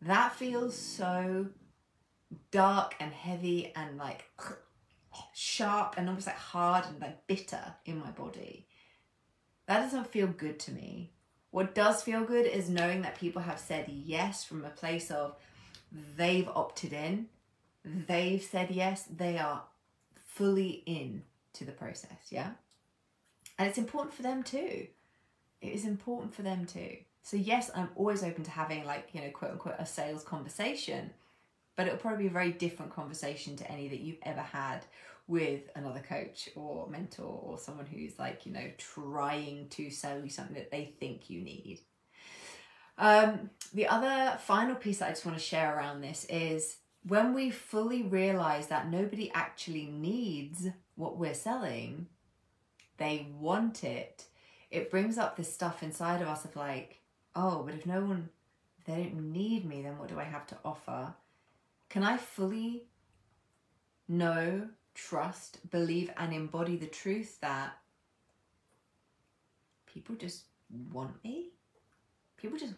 That 0.00 0.34
feels 0.34 0.76
so 0.76 1.48
dark 2.50 2.94
and 2.98 3.12
heavy 3.12 3.72
and 3.76 3.98
like 3.98 4.24
sharp 5.34 5.94
and 5.96 6.08
almost 6.08 6.26
like 6.26 6.36
hard 6.36 6.86
and 6.86 7.00
like 7.00 7.26
bitter 7.26 7.74
in 7.84 7.98
my 7.98 8.10
body. 8.10 8.66
That 9.66 9.80
doesn't 9.80 10.06
feel 10.06 10.28
good 10.28 10.58
to 10.60 10.72
me. 10.72 11.12
What 11.50 11.74
does 11.74 12.02
feel 12.02 12.24
good 12.24 12.46
is 12.46 12.70
knowing 12.70 13.02
that 13.02 13.18
people 13.18 13.42
have 13.42 13.58
said 13.58 13.88
yes 13.88 14.44
from 14.44 14.64
a 14.64 14.70
place 14.70 15.10
of 15.10 15.36
they've 15.92 16.48
opted 16.48 16.92
in, 16.92 17.26
they've 17.84 18.42
said 18.42 18.70
yes, 18.70 19.04
they 19.04 19.38
are 19.38 19.62
fully 20.24 20.82
in 20.86 21.22
to 21.54 21.64
the 21.64 21.72
process, 21.72 22.30
yeah? 22.30 22.50
And 23.58 23.68
it's 23.68 23.78
important 23.78 24.14
for 24.14 24.22
them 24.22 24.42
too. 24.42 24.86
It 25.60 25.72
is 25.72 25.84
important 25.84 26.34
for 26.34 26.42
them 26.42 26.66
too. 26.66 26.98
So 27.22 27.36
yes, 27.36 27.70
I'm 27.74 27.90
always 27.96 28.22
open 28.22 28.44
to 28.44 28.50
having 28.50 28.84
like, 28.84 29.08
you 29.12 29.20
know, 29.20 29.30
quote 29.30 29.52
unquote 29.52 29.74
a 29.78 29.86
sales 29.86 30.22
conversation, 30.22 31.10
but 31.76 31.86
it'll 31.86 31.98
probably 31.98 32.24
be 32.24 32.28
a 32.28 32.32
very 32.32 32.52
different 32.52 32.94
conversation 32.94 33.56
to 33.56 33.70
any 33.70 33.88
that 33.88 34.00
you've 34.00 34.18
ever 34.22 34.40
had 34.40 34.84
with 35.26 35.68
another 35.74 36.00
coach 36.00 36.48
or 36.56 36.88
mentor 36.88 37.40
or 37.42 37.58
someone 37.58 37.86
who's 37.86 38.18
like, 38.18 38.46
you 38.46 38.52
know, 38.52 38.70
trying 38.78 39.68
to 39.68 39.90
sell 39.90 40.18
you 40.22 40.30
something 40.30 40.54
that 40.54 40.70
they 40.70 40.94
think 40.98 41.28
you 41.28 41.40
need. 41.40 41.80
Um, 42.98 43.50
the 43.72 43.86
other 43.86 44.36
final 44.38 44.74
piece 44.74 44.98
that 44.98 45.06
I 45.06 45.10
just 45.10 45.24
want 45.24 45.38
to 45.38 45.44
share 45.44 45.76
around 45.76 46.00
this 46.00 46.26
is 46.28 46.76
when 47.06 47.32
we 47.32 47.50
fully 47.50 48.02
realize 48.02 48.66
that 48.66 48.90
nobody 48.90 49.30
actually 49.32 49.86
needs 49.86 50.66
what 50.96 51.16
we're 51.16 51.34
selling, 51.34 52.08
they 52.96 53.28
want 53.38 53.84
it, 53.84 54.24
it 54.70 54.90
brings 54.90 55.16
up 55.16 55.36
this 55.36 55.52
stuff 55.52 55.82
inside 55.82 56.20
of 56.20 56.28
us 56.28 56.44
of 56.44 56.56
like, 56.56 57.00
oh, 57.36 57.62
but 57.62 57.74
if 57.74 57.86
no 57.86 58.00
one, 58.00 58.28
if 58.78 58.84
they 58.84 59.04
don't 59.04 59.32
need 59.32 59.64
me, 59.64 59.82
then 59.82 59.96
what 59.96 60.08
do 60.08 60.18
I 60.18 60.24
have 60.24 60.46
to 60.48 60.58
offer? 60.64 61.14
Can 61.88 62.02
I 62.02 62.16
fully 62.16 62.84
know, 64.08 64.68
trust, 64.94 65.70
believe, 65.70 66.10
and 66.16 66.34
embody 66.34 66.76
the 66.76 66.86
truth 66.86 67.40
that 67.40 67.78
people 69.86 70.16
just 70.16 70.44
want 70.92 71.22
me? 71.22 71.50
People 72.36 72.58
just 72.58 72.74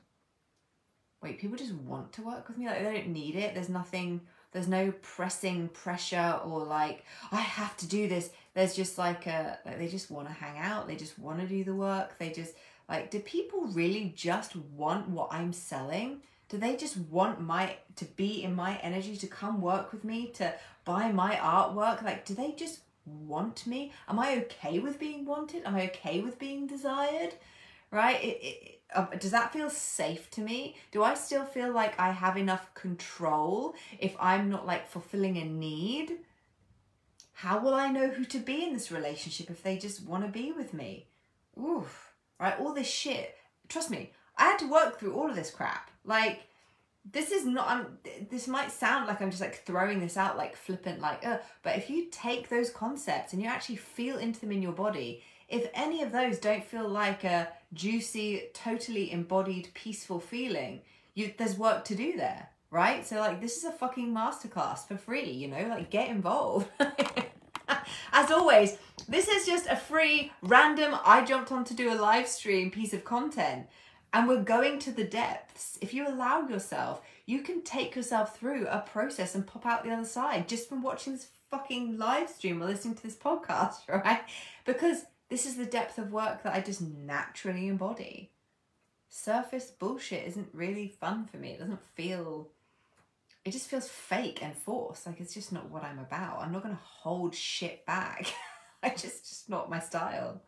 wait, 1.23 1.39
people 1.39 1.57
just 1.57 1.75
want 1.75 2.13
to 2.15 2.23
work 2.23 2.49
with 2.49 2.59
me. 2.59 2.67
Like 2.67 2.83
they 2.83 2.95
don't 2.95 3.09
need 3.09 3.37
it. 3.37 3.55
There's 3.55 3.69
nothing, 3.69 4.21
there's 4.53 4.69
no 4.69 4.93
pressing 5.03 5.69
pressure 5.69 6.41
or 6.45 6.65
like, 6.65 7.05
I 7.31 7.41
have 7.41 7.77
to 7.79 7.87
do 7.87 8.09
this. 8.09 8.31
There's 8.55 8.75
just 8.75 8.99
like 8.99 9.27
a, 9.27 9.59
like 9.65 9.79
they 9.79 9.89
just 9.89 10.11
want 10.11 10.29
to 10.29 10.35
hang 10.35 10.59
out. 10.59 10.87
They 10.87 10.97
just 10.97 11.19
want 11.19 11.41
to 11.41 11.47
do 11.47 11.63
the 11.65 11.75
work. 11.75 12.19
They 12.19 12.31
just, 12.31 12.55
like, 12.89 13.11
do 13.11 13.21
people 13.21 13.67
really 13.67 14.13
just 14.17 14.57
want 14.57 15.09
what 15.09 15.29
I'm 15.31 15.53
selling? 15.53 16.23
Do 16.49 16.59
they 16.59 16.75
just 16.75 16.97
want 16.97 17.41
my, 17.41 17.77
to 17.95 18.05
be 18.05 18.43
in 18.43 18.55
my 18.55 18.79
energy, 18.79 19.17
to 19.17 19.29
come 19.29 19.61
work 19.61 19.93
with 19.93 20.03
me, 20.03 20.33
to 20.35 20.53
buy 20.85 21.13
my 21.13 21.37
artwork? 21.37 22.03
Like, 22.03 22.25
do 22.25 22.35
they 22.35 22.51
just 22.51 22.81
want 23.07 23.65
me? 23.67 23.93
Am 24.09 24.19
I 24.19 24.39
okay 24.39 24.81
with 24.81 24.99
being 24.99 25.25
wanted? 25.25 25.65
Am 25.65 25.77
I 25.77 25.85
okay 25.87 26.21
with 26.21 26.41
being 26.41 26.67
desired? 26.67 27.35
Right? 27.93 28.21
It, 28.25 28.39
it, 28.43 28.80
uh, 28.95 29.07
does 29.19 29.31
that 29.31 29.53
feel 29.53 29.71
safe 29.71 30.31
to 30.31 30.41
me? 30.41 30.77
Do 30.91 31.03
I 31.03 31.15
still 31.15 31.45
feel 31.45 31.73
like 31.73 31.99
I 31.99 32.11
have 32.11 32.37
enough 32.37 32.73
control 32.75 33.75
if 33.99 34.15
I'm 34.21 34.51
not 34.51 34.67
like 34.67 34.89
fulfilling 34.89 35.37
a 35.39 35.45
need? 35.45 36.19
How 37.33 37.59
will 37.59 37.75
I 37.75 37.91
know 37.91 38.09
who 38.09 38.25
to 38.27 38.39
be 38.39 38.65
in 38.65 38.73
this 38.73 38.93
relationship 38.93 39.51
if 39.51 39.63
they 39.63 39.79
just 39.79 40.05
want 40.05 40.25
to 40.25 40.31
be 40.31 40.53
with 40.53 40.75
me? 40.75 41.07
Oof, 41.59 42.13
right? 42.39 42.59
All 42.59 42.75
this 42.75 42.91
shit. 42.91 43.37
Trust 43.69 43.91
me, 43.91 44.13
I 44.37 44.45
had 44.45 44.59
to 44.59 44.71
work 44.71 44.99
through 44.99 45.15
all 45.15 45.31
of 45.31 45.37
this 45.37 45.51
crap. 45.51 45.91
Like, 46.05 46.43
this 47.11 47.31
is 47.31 47.47
not, 47.47 47.69
I'm, 47.69 47.99
this 48.31 48.47
might 48.47 48.71
sound 48.71 49.07
like 49.07 49.23
I'm 49.23 49.31
just 49.31 49.41
like 49.41 49.65
throwing 49.65 50.01
this 50.01 50.17
out 50.17 50.37
like 50.37 50.55
flippant, 50.55 51.01
like, 51.01 51.25
uh, 51.27 51.39
but 51.63 51.77
if 51.77 51.89
you 51.89 52.09
take 52.11 52.49
those 52.49 52.71
concepts 52.71 53.33
and 53.33 53.41
you 53.41 53.49
actually 53.49 53.77
feel 53.77 54.19
into 54.19 54.41
them 54.41 54.53
in 54.53 54.63
your 54.63 54.73
body, 54.73 55.23
if 55.51 55.69
any 55.75 56.03
of 56.03 56.13
those 56.13 56.39
don't 56.39 56.65
feel 56.65 56.89
like 56.89 57.25
a 57.25 57.49
juicy, 57.75 58.45
totally 58.55 59.13
embodied, 59.13 59.71
peaceful 59.75 60.21
feeling, 60.21 60.81
you 61.15 61.35
there's 61.37 61.59
work 61.59 61.85
to 61.87 61.95
do 61.95 62.17
there, 62.17 62.49
right? 62.71 63.07
So 63.07 63.19
like 63.19 63.41
this 63.41 63.57
is 63.57 63.65
a 63.65 63.73
fucking 63.73 64.15
masterclass 64.15 64.87
for 64.87 64.97
free, 64.97 65.31
you 65.31 65.49
know, 65.49 65.67
like 65.69 65.91
get 65.91 66.09
involved. 66.09 66.69
As 68.13 68.31
always, 68.31 68.77
this 69.09 69.29
is 69.29 69.47
just 69.47 69.67
a 69.67 69.77
free, 69.77 70.33
random, 70.43 70.97
I 71.05 71.25
jumped 71.25 71.53
on 71.53 71.65
to 71.65 71.75
do 71.75 71.93
a 71.93 71.95
live 71.95 72.29
stream 72.29 72.71
piece 72.71 72.93
of 72.93 73.05
content. 73.05 73.67
And 74.13 74.27
we're 74.27 74.43
going 74.43 74.81
to 74.81 74.91
the 74.91 75.05
depths. 75.05 75.79
If 75.81 75.95
you 75.95 76.07
allow 76.07 76.49
yourself, 76.49 77.01
you 77.27 77.43
can 77.43 77.63
take 77.63 77.95
yourself 77.95 78.37
through 78.37 78.67
a 78.67 78.81
process 78.81 79.37
and 79.37 79.47
pop 79.47 79.65
out 79.65 79.85
the 79.85 79.93
other 79.93 80.05
side 80.05 80.49
just 80.49 80.69
from 80.69 80.83
watching 80.83 81.13
this 81.13 81.29
fucking 81.51 81.97
live 81.97 82.29
stream 82.29 82.61
or 82.61 82.67
listening 82.67 82.97
to 82.97 83.03
this 83.03 83.17
podcast, 83.17 83.89
right? 83.89 84.23
Because 84.65 85.05
this 85.31 85.47
is 85.47 85.57
the 85.57 85.65
depth 85.65 85.97
of 85.97 86.13
work 86.13 86.43
that 86.43 86.55
I 86.55 86.61
just 86.61 86.83
naturally 86.83 87.69
embody. 87.69 88.33
Surface 89.09 89.71
bullshit 89.71 90.27
isn't 90.27 90.49
really 90.53 90.89
fun 90.89 91.27
for 91.27 91.37
me. 91.37 91.53
It 91.53 91.61
doesn't 91.61 91.83
feel, 91.95 92.49
it 93.45 93.53
just 93.53 93.71
feels 93.71 93.89
fake 93.89 94.43
and 94.43 94.57
forced. 94.57 95.07
Like 95.07 95.21
it's 95.21 95.35
just 95.35 95.53
not 95.53 95.71
what 95.71 95.85
I'm 95.85 96.01
about. 96.01 96.41
I'm 96.41 96.53
not 96.53 96.63
going 96.63 96.75
to 96.75 96.83
hold 96.83 97.35
shit 97.35 97.87
back. 97.87 98.27
I 98.83 98.91
just, 98.91 99.29
just 99.29 99.49
not 99.49 99.71
my 99.71 99.79
style. 99.79 100.43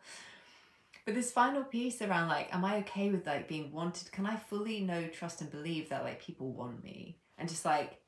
But 1.04 1.14
this 1.14 1.32
final 1.32 1.64
piece 1.64 2.02
around 2.02 2.28
like, 2.28 2.54
am 2.54 2.64
I 2.64 2.78
okay 2.78 3.10
with 3.10 3.26
like 3.26 3.48
being 3.48 3.72
wanted? 3.72 4.10
Can 4.12 4.26
I 4.26 4.36
fully 4.36 4.80
know, 4.80 5.06
trust, 5.08 5.40
and 5.40 5.50
believe 5.50 5.88
that 5.88 6.04
like 6.04 6.22
people 6.22 6.52
want 6.52 6.82
me? 6.82 7.18
And 7.38 7.48
just 7.48 7.64
like 7.64 7.98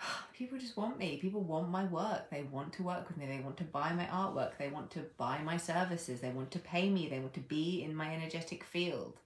people 0.32 0.58
just 0.58 0.76
want 0.76 0.98
me. 0.98 1.18
People 1.20 1.42
want 1.42 1.68
my 1.70 1.84
work. 1.84 2.30
They 2.30 2.42
want 2.42 2.72
to 2.74 2.82
work 2.82 3.08
with 3.08 3.16
me. 3.16 3.26
They 3.26 3.40
want 3.40 3.56
to 3.58 3.64
buy 3.64 3.92
my 3.92 4.06
artwork. 4.06 4.52
They 4.58 4.68
want 4.68 4.90
to 4.92 5.00
buy 5.16 5.40
my 5.42 5.56
services. 5.56 6.20
They 6.20 6.30
want 6.30 6.50
to 6.52 6.58
pay 6.58 6.88
me. 6.88 7.08
They 7.08 7.18
want 7.18 7.34
to 7.34 7.40
be 7.40 7.82
in 7.82 7.94
my 7.94 8.14
energetic 8.14 8.64
field. 8.64 9.18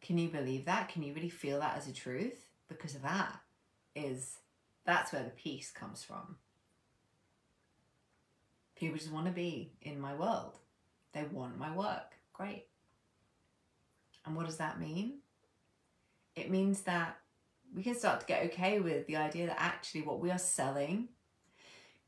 Can 0.00 0.18
you 0.18 0.28
believe 0.28 0.64
that? 0.64 0.88
Can 0.88 1.02
you 1.02 1.14
really 1.14 1.28
feel 1.28 1.60
that 1.60 1.76
as 1.76 1.88
a 1.88 1.92
truth? 1.92 2.46
Because 2.68 2.94
that 2.94 3.40
is 3.94 4.38
That's 4.84 5.12
where 5.12 5.22
the 5.22 5.30
peace 5.30 5.70
comes 5.70 6.02
from. 6.02 6.36
People 8.74 8.98
just 8.98 9.12
want 9.12 9.26
to 9.26 9.32
be 9.32 9.72
in 9.82 10.00
my 10.00 10.12
world. 10.14 10.58
They 11.12 11.22
want 11.30 11.58
my 11.58 11.74
work. 11.76 12.14
Great. 12.32 12.66
And 14.26 14.34
what 14.34 14.46
does 14.46 14.56
that 14.56 14.80
mean? 14.80 15.18
It 16.34 16.50
means 16.50 16.80
that 16.82 17.18
we 17.74 17.82
can 17.82 17.94
start 17.94 18.20
to 18.20 18.26
get 18.26 18.44
okay 18.44 18.80
with 18.80 19.06
the 19.06 19.16
idea 19.16 19.46
that 19.46 19.60
actually 19.60 20.02
what 20.02 20.20
we 20.20 20.30
are 20.30 20.38
selling, 20.38 21.08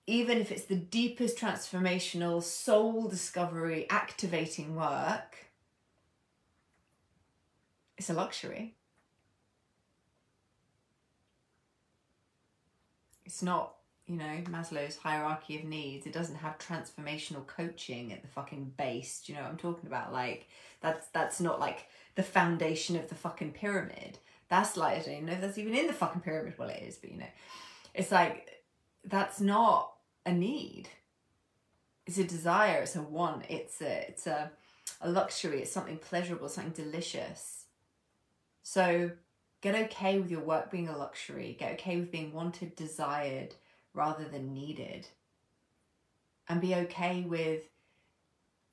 even 0.07 0.39
if 0.39 0.53
it's 0.53 0.65
the 0.65 0.77
deepest 0.77 1.39
transformational, 1.39 2.43
soul 2.43 3.09
discovery, 3.09 3.87
activating 3.89 4.77
work, 4.77 5.37
it's 7.97 8.11
a 8.11 8.15
luxury. 8.15 8.75
It's 13.25 13.43
not, 13.43 13.75
you 14.07 14.17
know, 14.17 14.43
Maslow's 14.45 14.99
hierarchy 14.99 15.59
of 15.59 15.65
needs. 15.65 16.07
It 16.07 16.13
doesn't 16.13 16.37
have 16.37 16.59
transformational 16.59 17.47
coaching 17.47 18.13
at 18.13 18.21
the 18.21 18.29
fucking 18.29 18.75
base. 18.77 19.23
Do 19.25 19.33
you 19.33 19.39
know 19.39 19.45
what 19.45 19.53
I'm 19.53 19.57
talking 19.57 19.87
about? 19.87 20.13
Like 20.13 20.49
that's 20.83 21.07
that's 21.09 21.41
not 21.41 21.59
like 21.59 21.87
the 22.15 22.23
foundation 22.23 22.97
of 22.97 23.09
the 23.09 23.15
fucking 23.15 23.53
pyramid. 23.53 24.19
That's 24.49 24.77
like 24.77 24.99
I 24.99 25.03
don't 25.03 25.25
know 25.25 25.33
if 25.33 25.41
that's 25.41 25.59
even 25.59 25.75
in 25.75 25.87
the 25.87 25.93
fucking 25.93 26.23
pyramid. 26.23 26.55
Well, 26.59 26.69
it 26.69 26.83
is, 26.83 26.97
but 26.97 27.11
you 27.11 27.19
know, 27.19 27.33
it's 27.95 28.13
like 28.13 28.63
that's 29.05 29.41
not 29.41 29.93
a 30.27 30.33
need. 30.33 30.89
It's 32.07 32.19
a 32.19 32.25
desire. 32.25 32.83
It's 32.83 32.97
a 32.97 33.03
want. 33.03 33.45
It's 33.49 33.81
a 33.81 34.09
it's 34.09 34.27
a 34.27 34.51
a 35.01 35.11
luxury. 35.11 35.63
It's 35.63 35.73
something 35.73 35.99
pleasurable. 35.99 36.49
Something 36.49 36.85
delicious. 36.85 37.65
So 38.63 39.13
get 39.61 39.75
okay 39.75 40.19
with 40.19 40.31
your 40.31 40.41
work 40.41 40.71
being 40.71 40.89
a 40.89 40.97
luxury. 40.97 41.57
Get 41.59 41.73
okay 41.73 41.99
with 41.99 42.11
being 42.11 42.33
wanted, 42.33 42.77
desired, 42.77 43.55
rather 43.93 44.25
than 44.25 44.55
needed. 44.55 45.09
And 46.49 46.61
be 46.61 46.75
okay 46.75 47.23
with 47.23 47.63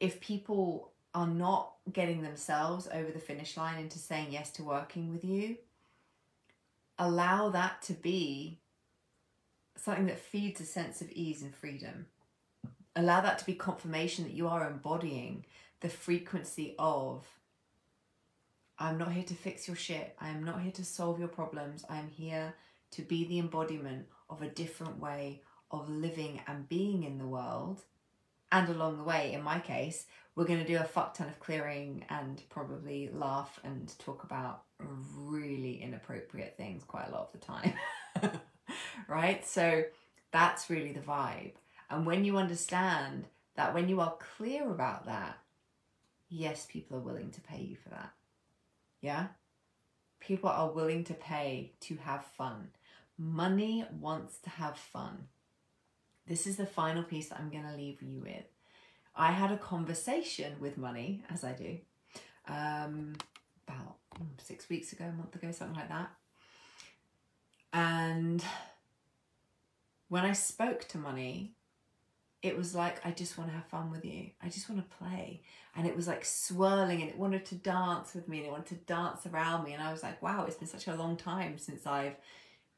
if 0.02 0.20
people 0.20 0.91
are 1.14 1.28
not 1.28 1.74
getting 1.92 2.22
themselves 2.22 2.88
over 2.94 3.12
the 3.12 3.20
finish 3.20 3.58
line 3.58 3.80
into 3.80 4.00
saying 4.00 4.28
yes 4.32 4.52
to 4.52 4.64
working 4.64 5.12
with 5.12 5.26
you, 5.26 5.58
allow 6.98 7.50
that 7.50 7.82
to 7.84 7.94
be 7.94 8.60
something 9.76 10.06
that 10.06 10.20
feeds 10.20 10.62
a 10.62 10.66
sense 10.66 11.02
of 11.02 11.12
ease 11.12 11.42
and 11.42 11.54
freedom. 11.54 12.06
Allow 12.96 13.22
that 13.22 13.40
to 13.40 13.46
be 13.46 13.54
confirmation 13.54 14.26
that 14.26 14.34
you 14.34 14.48
are 14.48 14.70
embodying 14.70 15.46
the 15.80 15.90
frequency 15.90 16.76
of 16.78 17.26
I'm 18.78 18.98
not 18.98 19.12
here 19.12 19.24
to 19.24 19.36
fix 19.36 19.68
your 19.68 19.78
shit. 19.78 20.16
I 20.20 20.30
am 20.30 20.44
not 20.44 20.62
here 20.62 20.72
to 20.72 20.84
solve 20.84 21.20
your 21.20 21.28
problems. 21.28 21.86
I 21.88 22.00
am 22.00 22.10
here 22.10 22.56
to 22.92 23.04
be 23.04 23.26
the 23.26 23.38
embodiment 23.38 24.08
of 24.28 24.42
a 24.42 24.50
different 24.50 25.00
way 25.00 25.44
of 25.70 25.88
living 25.88 26.42
and 26.48 26.68
being 26.68 27.04
in 27.04 27.20
the 27.20 27.28
world. 27.28 27.82
And 28.52 28.70
along 28.70 28.98
the 28.98 29.04
way, 29.04 29.34
in 29.34 29.44
my 29.44 29.60
case, 29.60 30.06
we're 30.36 30.46
going 30.46 30.60
to 30.60 30.68
do 30.68 30.78
a 30.78 30.84
fuck 30.84 31.14
ton 31.14 31.28
of 31.28 31.40
clearing 31.40 32.06
and 32.10 32.42
probably 32.50 33.10
laugh 33.14 33.60
and 33.64 33.94
talk 34.00 34.24
about 34.24 34.64
really 35.16 35.82
inappropriate 35.82 36.56
things 36.58 36.84
quite 36.84 37.08
a 37.08 37.12
lot 37.12 37.30
of 37.34 37.40
the 37.40 37.46
time. 37.46 37.74
right? 39.08 39.46
So 39.46 39.84
that's 40.32 40.70
really 40.70 40.94
the 40.94 41.02
vibe. 41.02 41.54
And 41.90 42.06
when 42.06 42.24
you 42.24 42.38
understand 42.38 43.28
that, 43.56 43.74
when 43.74 43.90
you 43.90 44.00
are 44.00 44.16
clear 44.38 44.70
about 44.70 45.06
that, 45.06 45.38
yes, 46.30 46.66
people 46.70 46.98
are 46.98 47.02
willing 47.02 47.32
to 47.32 47.42
pay 47.42 47.62
you 47.62 47.76
for 47.76 47.90
that. 47.90 48.12
Yeah? 49.02 49.28
People 50.20 50.50
are 50.50 50.72
willing 50.72 51.04
to 51.06 51.14
pay 51.14 51.74
to 51.82 51.98
have 51.98 52.26
fun. 52.26 52.70
Money 53.18 53.86
wants 54.00 54.38
to 54.40 54.50
have 54.50 54.78
fun. 54.78 55.28
This 56.28 56.48
is 56.48 56.58
the 56.58 56.66
final 56.66 57.04
piece 57.04 57.30
that 57.30 57.40
I'm 57.40 57.50
going 57.50 57.68
to 57.68 57.76
leave 57.76 58.02
you 58.02 58.22
with. 58.22 58.46
I 59.16 59.32
had 59.32 59.52
a 59.52 59.58
conversation 59.58 60.56
with 60.60 60.78
money, 60.78 61.24
as 61.30 61.44
I 61.44 61.54
do, 61.54 61.78
um, 62.48 63.16
about 63.68 63.98
six 64.38 64.70
weeks 64.70 64.94
ago, 64.94 65.06
a 65.06 65.12
month 65.12 65.36
ago, 65.36 65.52
something 65.52 65.76
like 65.76 65.90
that. 65.90 66.12
And 67.74 68.44
when 70.10 70.24
I 70.26 70.34
spoke 70.34 70.88
to 70.90 70.98
money, 70.98 71.54
it 72.42 72.58
was 72.58 72.74
like, 72.74 73.06
I 73.06 73.12
just 73.12 73.38
want 73.38 73.50
to 73.50 73.56
have 73.56 73.66
fun 73.68 73.92
with 73.92 74.04
you. 74.04 74.32
I 74.42 74.50
just 74.50 74.70
want 74.70 74.82
to 74.82 74.98
play. 74.98 75.42
And 75.76 75.86
it 75.86 75.96
was 75.96 76.08
like 76.08 76.26
swirling 76.26 77.02
and 77.02 77.10
it 77.10 77.18
wanted 77.18 77.46
to 77.46 77.56
dance 77.56 78.16
with 78.16 78.28
me 78.28 78.40
and 78.40 78.48
it 78.48 78.52
wanted 78.52 78.80
to 78.80 78.86
dance 78.94 79.26
around 79.26 79.64
me. 79.64 79.74
And 79.74 79.84
I 79.84 79.92
was 79.92 80.04
like, 80.04 80.22
wow, 80.22 80.46
it's 80.46 80.58
been 80.58 80.68
such 80.68 80.88
a 80.88 80.96
long 80.96 81.18
time 81.18 81.58
since 81.58 81.86
I've 81.86 82.16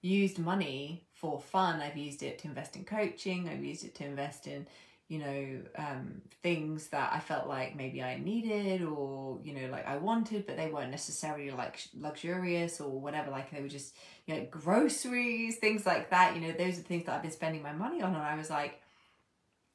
used 0.03 0.37
money 0.37 1.07
for 1.13 1.39
fun. 1.39 1.81
I've 1.81 1.97
used 1.97 2.21
it 2.21 2.37
to 2.39 2.47
invest 2.47 2.75
in 2.75 2.85
coaching, 2.85 3.49
I've 3.49 3.63
used 3.63 3.83
it 3.83 3.95
to 3.95 4.05
invest 4.05 4.45
in 4.45 4.67
you 5.09 5.19
know, 5.19 5.61
um, 5.77 6.21
things 6.41 6.87
that 6.87 7.11
I 7.13 7.19
felt 7.19 7.47
like 7.47 7.75
maybe 7.75 8.01
I 8.01 8.17
needed 8.17 8.81
or, 8.83 9.37
you 9.43 9.53
know, 9.53 9.69
like 9.69 9.85
I 9.87 9.97
wanted, 9.97 10.47
but 10.47 10.57
they 10.57 10.71
weren't 10.71 10.91
necessarily 10.91 11.51
like 11.51 11.79
luxurious 11.93 12.79
or 12.79 12.89
whatever. 12.89 13.29
Like 13.29 13.51
they 13.51 13.61
were 13.61 13.67
just, 13.67 13.95
you 14.25 14.35
know, 14.35 14.47
groceries, 14.49 15.57
things 15.57 15.85
like 15.85 16.09
that. 16.09 16.35
You 16.35 16.41
know, 16.41 16.53
those 16.53 16.79
are 16.79 16.81
things 16.81 17.05
that 17.05 17.15
I've 17.15 17.21
been 17.21 17.31
spending 17.31 17.61
my 17.61 17.73
money 17.73 18.01
on. 18.01 18.15
And 18.15 18.23
I 18.23 18.35
was 18.35 18.49
like, 18.49 18.81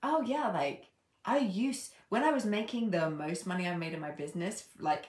oh 0.03 0.23
yeah, 0.23 0.49
like 0.49 0.87
I 1.25 1.39
used, 1.39 1.93
when 2.09 2.25
I 2.25 2.33
was 2.33 2.45
making 2.45 2.91
the 2.91 3.11
most 3.11 3.47
money 3.47 3.69
I 3.69 3.77
made 3.77 3.93
in 3.93 4.01
my 4.01 4.11
business, 4.11 4.65
like 4.81 5.05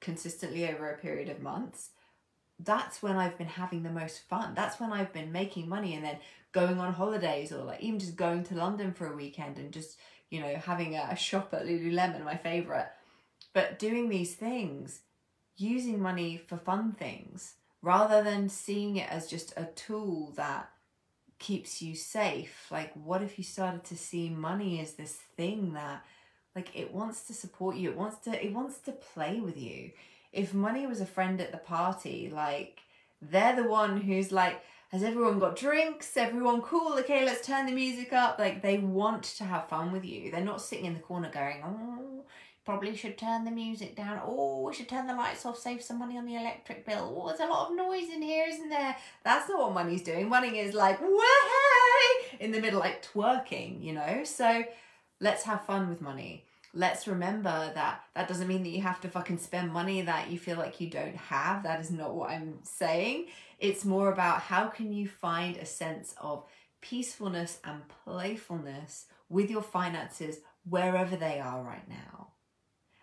consistently 0.00 0.68
over 0.68 0.90
a 0.90 0.98
period 0.98 1.28
of 1.28 1.40
months, 1.40 1.90
that's 2.58 3.02
when 3.02 3.16
I've 3.16 3.36
been 3.36 3.46
having 3.46 3.82
the 3.82 3.90
most 3.90 4.20
fun. 4.28 4.54
That's 4.54 4.78
when 4.78 4.92
I've 4.92 5.12
been 5.12 5.32
making 5.32 5.68
money 5.68 5.94
and 5.94 6.04
then 6.04 6.18
going 6.52 6.78
on 6.78 6.92
holidays 6.92 7.52
or 7.52 7.64
like 7.64 7.80
even 7.80 7.98
just 7.98 8.16
going 8.16 8.44
to 8.44 8.54
London 8.54 8.92
for 8.92 9.12
a 9.12 9.16
weekend 9.16 9.58
and 9.58 9.72
just, 9.72 9.98
you 10.30 10.40
know, 10.40 10.54
having 10.56 10.96
a, 10.96 11.16
shop 11.16 11.52
at 11.52 11.66
Lululemon, 11.66 12.24
my 12.24 12.36
favourite. 12.36 12.88
But 13.52 13.78
doing 13.78 14.08
these 14.08 14.34
things, 14.34 15.00
using 15.56 16.00
money 16.00 16.36
for 16.36 16.56
fun 16.56 16.92
things, 16.92 17.54
rather 17.82 18.22
than 18.22 18.48
seeing 18.48 18.96
it 18.96 19.10
as 19.10 19.28
just 19.28 19.52
a 19.56 19.66
tool 19.76 20.32
that 20.36 20.70
keeps 21.38 21.82
you 21.82 21.94
safe. 21.94 22.66
Like, 22.70 22.92
what 22.94 23.22
if 23.22 23.36
you 23.36 23.44
started 23.44 23.84
to 23.84 23.96
see 23.96 24.30
money 24.30 24.80
as 24.80 24.94
this 24.94 25.14
thing 25.36 25.74
that, 25.74 26.04
like, 26.56 26.74
it 26.74 26.94
wants 26.94 27.26
to 27.26 27.34
support 27.34 27.76
you, 27.76 27.90
it 27.90 27.96
wants 27.96 28.18
to, 28.24 28.44
it 28.44 28.52
wants 28.52 28.78
to 28.78 28.92
play 28.92 29.40
with 29.40 29.58
you. 29.58 29.90
If 30.34 30.52
money 30.52 30.86
was 30.86 31.00
a 31.00 31.06
friend 31.06 31.40
at 31.40 31.52
the 31.52 31.58
party, 31.58 32.30
like, 32.32 32.80
they're 33.22 33.56
the 33.56 33.68
one 33.68 34.00
who's 34.00 34.32
like, 34.32 34.60
has 34.90 35.02
everyone 35.02 35.38
got 35.38 35.56
drinks? 35.56 36.16
Everyone 36.16 36.60
cool? 36.62 36.94
Okay, 36.98 37.24
let's 37.24 37.46
turn 37.46 37.66
the 37.66 37.72
music 37.72 38.12
up. 38.12 38.38
Like 38.38 38.62
they 38.62 38.78
want 38.78 39.24
to 39.24 39.44
have 39.44 39.68
fun 39.68 39.92
with 39.92 40.04
you. 40.04 40.30
They're 40.30 40.40
not 40.40 40.60
sitting 40.60 40.84
in 40.84 40.94
the 40.94 41.00
corner 41.00 41.30
going, 41.32 41.62
oh, 41.64 42.24
probably 42.64 42.94
should 42.96 43.18
turn 43.18 43.44
the 43.44 43.50
music 43.50 43.96
down. 43.96 44.20
Oh, 44.24 44.62
we 44.62 44.74
should 44.74 44.88
turn 44.88 45.06
the 45.06 45.14
lights 45.14 45.44
off, 45.44 45.58
save 45.58 45.82
some 45.82 45.98
money 45.98 46.16
on 46.16 46.26
the 46.26 46.36
electric 46.36 46.86
bill. 46.86 47.12
Oh, 47.16 47.26
there's 47.28 47.40
a 47.40 47.46
lot 47.46 47.70
of 47.70 47.76
noise 47.76 48.08
in 48.08 48.22
here, 48.22 48.46
isn't 48.48 48.70
there? 48.70 48.96
That's 49.24 49.48
not 49.48 49.58
what 49.58 49.74
money's 49.74 50.02
doing. 50.02 50.28
Money 50.28 50.60
is 50.60 50.74
like, 50.74 51.00
way 51.00 51.08
in 52.40 52.52
the 52.52 52.60
middle, 52.60 52.78
like 52.80 53.04
twerking, 53.04 53.82
you 53.82 53.94
know? 53.94 54.22
So 54.24 54.64
let's 55.20 55.42
have 55.42 55.66
fun 55.66 55.88
with 55.88 56.00
money 56.00 56.44
let's 56.74 57.06
remember 57.06 57.72
that 57.74 58.02
that 58.14 58.28
doesn't 58.28 58.48
mean 58.48 58.62
that 58.64 58.70
you 58.70 58.82
have 58.82 59.00
to 59.02 59.08
fucking 59.08 59.38
spend 59.38 59.72
money 59.72 60.02
that 60.02 60.30
you 60.30 60.38
feel 60.38 60.58
like 60.58 60.80
you 60.80 60.90
don't 60.90 61.16
have. 61.16 61.62
That 61.62 61.80
is 61.80 61.90
not 61.90 62.14
what 62.14 62.30
I'm 62.30 62.58
saying. 62.62 63.26
It's 63.60 63.84
more 63.84 64.12
about 64.12 64.40
how 64.40 64.66
can 64.66 64.92
you 64.92 65.08
find 65.08 65.56
a 65.56 65.64
sense 65.64 66.14
of 66.20 66.44
peacefulness 66.80 67.60
and 67.64 67.82
playfulness 68.04 69.06
with 69.28 69.50
your 69.50 69.62
finances 69.62 70.40
wherever 70.68 71.16
they 71.16 71.40
are 71.40 71.62
right 71.62 71.88
now. 71.88 72.28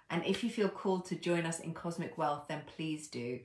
And 0.10 0.25
if 0.25 0.43
you 0.43 0.49
feel 0.49 0.69
called 0.69 1.05
to 1.05 1.15
join 1.15 1.45
us 1.45 1.60
in 1.60 1.73
Cosmic 1.73 2.17
Wealth, 2.17 2.43
then 2.49 2.62
please 2.75 3.07
do. 3.07 3.39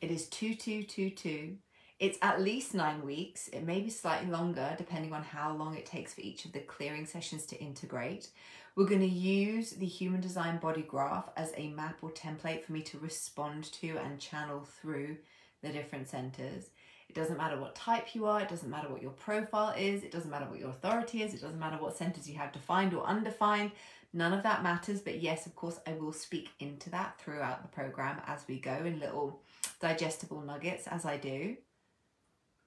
It 0.00 0.10
is 0.10 0.28
2222. 0.28 1.56
It's 1.98 2.18
at 2.22 2.40
least 2.40 2.74
nine 2.74 3.04
weeks. 3.04 3.48
It 3.48 3.64
may 3.64 3.80
be 3.80 3.90
slightly 3.90 4.30
longer 4.30 4.74
depending 4.78 5.12
on 5.12 5.22
how 5.22 5.56
long 5.56 5.76
it 5.76 5.86
takes 5.86 6.14
for 6.14 6.20
each 6.20 6.44
of 6.44 6.52
the 6.52 6.60
clearing 6.60 7.06
sessions 7.06 7.46
to 7.46 7.58
integrate. 7.58 8.28
We're 8.76 8.86
going 8.86 9.00
to 9.00 9.06
use 9.06 9.70
the 9.70 9.86
human 9.86 10.20
design 10.20 10.58
body 10.58 10.82
graph 10.82 11.28
as 11.36 11.52
a 11.56 11.68
map 11.68 11.98
or 12.02 12.10
template 12.10 12.64
for 12.64 12.72
me 12.72 12.82
to 12.82 12.98
respond 12.98 13.70
to 13.74 13.98
and 13.98 14.18
channel 14.18 14.66
through 14.80 15.18
the 15.62 15.68
different 15.68 16.08
centers. 16.08 16.70
It 17.08 17.14
doesn't 17.14 17.36
matter 17.36 17.60
what 17.60 17.76
type 17.76 18.16
you 18.16 18.26
are, 18.26 18.40
it 18.40 18.48
doesn't 18.48 18.68
matter 18.68 18.88
what 18.88 19.02
your 19.02 19.12
profile 19.12 19.72
is, 19.78 20.02
it 20.02 20.10
doesn't 20.10 20.30
matter 20.30 20.46
what 20.46 20.58
your 20.58 20.70
authority 20.70 21.22
is, 21.22 21.34
it 21.34 21.40
doesn't 21.40 21.60
matter 21.60 21.76
what 21.76 21.96
centers 21.96 22.28
you 22.28 22.36
have 22.36 22.50
defined 22.50 22.94
or 22.94 23.06
undefined. 23.06 23.70
None 24.12 24.32
of 24.32 24.42
that 24.42 24.64
matters, 24.64 25.00
but 25.00 25.20
yes, 25.20 25.46
of 25.46 25.54
course, 25.54 25.78
I 25.86 25.92
will 25.92 26.12
speak 26.12 26.50
into 26.58 26.90
that 26.90 27.20
throughout 27.20 27.62
the 27.62 27.68
program 27.68 28.20
as 28.26 28.44
we 28.48 28.58
go 28.58 28.74
in 28.84 28.98
little 28.98 29.40
digestible 29.80 30.40
nuggets 30.40 30.88
as 30.88 31.04
I 31.04 31.16
do. 31.16 31.56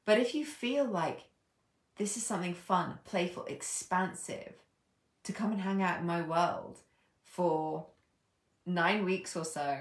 But 0.06 0.20
if 0.20 0.34
you 0.34 0.46
feel 0.46 0.86
like 0.86 1.26
this 1.98 2.16
is 2.16 2.26
something 2.26 2.54
fun, 2.54 3.00
playful, 3.04 3.44
expansive, 3.46 4.54
to 5.28 5.34
come 5.34 5.52
and 5.52 5.60
hang 5.60 5.82
out 5.84 6.00
in 6.00 6.06
my 6.06 6.22
world 6.22 6.80
for 7.22 7.86
nine 8.66 9.04
weeks 9.04 9.36
or 9.36 9.44
so, 9.44 9.78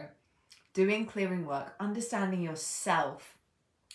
doing 0.75 1.07
clearing 1.07 1.47
work, 1.47 1.77
understanding 1.79 2.43
yourself, 2.43 3.39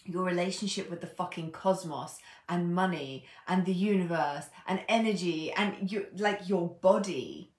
your 0.05 0.23
relationship 0.23 0.89
with 0.89 1.01
the 1.01 1.07
fucking 1.07 1.51
cosmos 1.51 2.19
and 2.47 2.73
money 2.73 3.25
and 3.49 3.65
the 3.65 3.73
universe 3.73 4.45
and 4.65 4.81
energy 4.87 5.51
and 5.51 5.91
you 5.91 6.07
like 6.15 6.47
your 6.47 6.69
body 6.69 7.51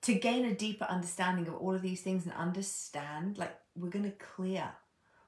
to 0.00 0.14
gain 0.14 0.44
a 0.44 0.54
deeper 0.54 0.84
understanding 0.84 1.48
of 1.48 1.54
all 1.56 1.74
of 1.74 1.82
these 1.82 2.02
things 2.02 2.24
and 2.24 2.32
understand 2.34 3.36
like 3.36 3.54
we're 3.74 3.90
going 3.90 4.04
to 4.04 4.12
clear. 4.12 4.70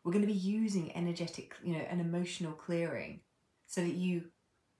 We're 0.05 0.12
going 0.12 0.26
to 0.26 0.32
be 0.32 0.38
using 0.38 0.97
energetic 0.97 1.57
you 1.64 1.74
know 1.74 1.84
an 1.91 1.99
emotional 1.99 2.53
clearing 2.53 3.20
so 3.66 3.80
that 3.80 3.95
you 3.95 4.30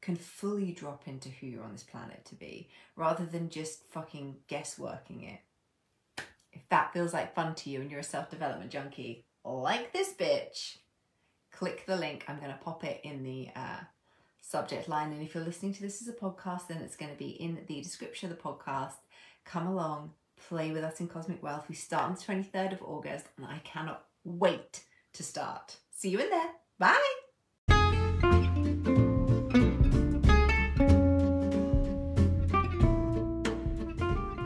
can 0.01 0.17
fully 0.17 0.73
drop 0.73 1.07
into 1.07 1.29
who 1.29 1.47
you're 1.47 1.65
on 1.65 1.73
this 1.73 1.83
planet 1.83 2.25
to 2.25 2.35
be 2.35 2.69
rather 2.97 3.27
than 3.27 3.51
just 3.51 3.85
fucking 3.91 4.37
guessworking 4.49 5.31
it 5.31 5.41
if 6.53 6.69
that 6.69 6.93
feels 6.93 7.13
like 7.13 7.35
fun 7.35 7.55
to 7.55 7.71
you 7.71 7.81
and 7.81 7.91
you're 7.91 8.01
a 8.01 8.05
self-development 8.05 8.71
junkie 8.71 9.25
like 9.45 9.93
this 9.93 10.13
bitch 10.15 10.79
click 11.53 11.85
the 11.87 11.97
link. 11.97 12.25
I'm 12.29 12.39
going 12.39 12.53
to 12.53 12.59
pop 12.59 12.85
it 12.85 13.01
in 13.05 13.23
the 13.23 13.49
uh, 13.55 13.81
subject 14.41 14.89
line. 14.89 15.13
And 15.13 15.23
if 15.23 15.35
you're 15.35 15.45
listening 15.45 15.75
to 15.75 15.83
this 15.83 16.01
as 16.01 16.09
a 16.09 16.13
podcast, 16.13 16.69
then 16.69 16.79
it's 16.79 16.97
going 16.97 17.11
to 17.13 17.19
be 17.19 17.31
in 17.31 17.61
the 17.67 17.81
description 17.81 18.31
of 18.31 18.37
the 18.37 18.43
podcast. 18.43 18.95
Come 19.45 19.67
along, 19.67 20.13
play 20.49 20.71
with 20.71 20.85
us 20.85 21.01
in 21.01 21.09
Cosmic 21.09 21.43
Wealth. 21.43 21.67
We 21.69 21.75
start 21.75 22.05
on 22.05 22.15
the 22.15 22.21
23rd 22.21 22.73
of 22.73 22.83
August, 22.83 23.27
and 23.37 23.47
I 23.47 23.59
cannot 23.65 24.05
wait 24.25 24.85
to 25.15 25.23
start. 25.23 25.77
See 25.91 26.11
you 26.11 26.21
in 26.21 26.31
there. 26.31 26.51
Bye. 26.79 27.20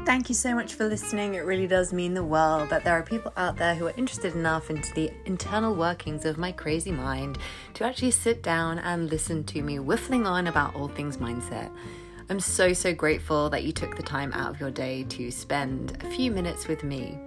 Thank 0.05 0.29
you 0.29 0.35
so 0.35 0.55
much 0.55 0.75
for 0.75 0.87
listening. 0.87 1.33
It 1.33 1.47
really 1.47 1.67
does 1.67 1.95
mean 1.95 2.13
the 2.13 2.23
world 2.23 2.69
that 2.69 2.85
there 2.85 2.93
are 2.93 3.03
people 3.03 3.33
out 3.39 3.57
there 3.57 3.75
who 3.75 3.87
are 3.87 3.95
interested 3.97 4.35
enough 4.35 4.69
into 4.69 4.93
the 4.93 5.11
internal 5.25 5.75
workings 5.75 6.27
of 6.27 6.37
my 6.37 6.53
crazy 6.53 6.91
mind 6.93 7.39
to 7.73 7.85
actually 7.85 8.11
sit 8.11 8.43
down 8.43 8.79
and 8.81 9.09
listen 9.09 9.45
to 9.45 9.63
me 9.63 9.77
whiffling 9.77 10.27
on 10.27 10.47
about 10.47 10.75
all 10.75 10.89
things 10.89 11.17
mindset. 11.17 11.71
I'm 12.29 12.39
so, 12.39 12.75
so 12.75 12.93
grateful 12.93 13.49
that 13.49 13.65
you 13.65 13.73
took 13.73 13.97
the 13.97 14.03
time 14.03 14.31
out 14.35 14.51
of 14.51 14.61
your 14.61 14.71
day 14.71 15.05
to 15.05 15.31
spend 15.31 15.97
a 16.05 16.11
few 16.11 16.31
minutes 16.31 16.69
with 16.69 16.85
me. 16.85 17.19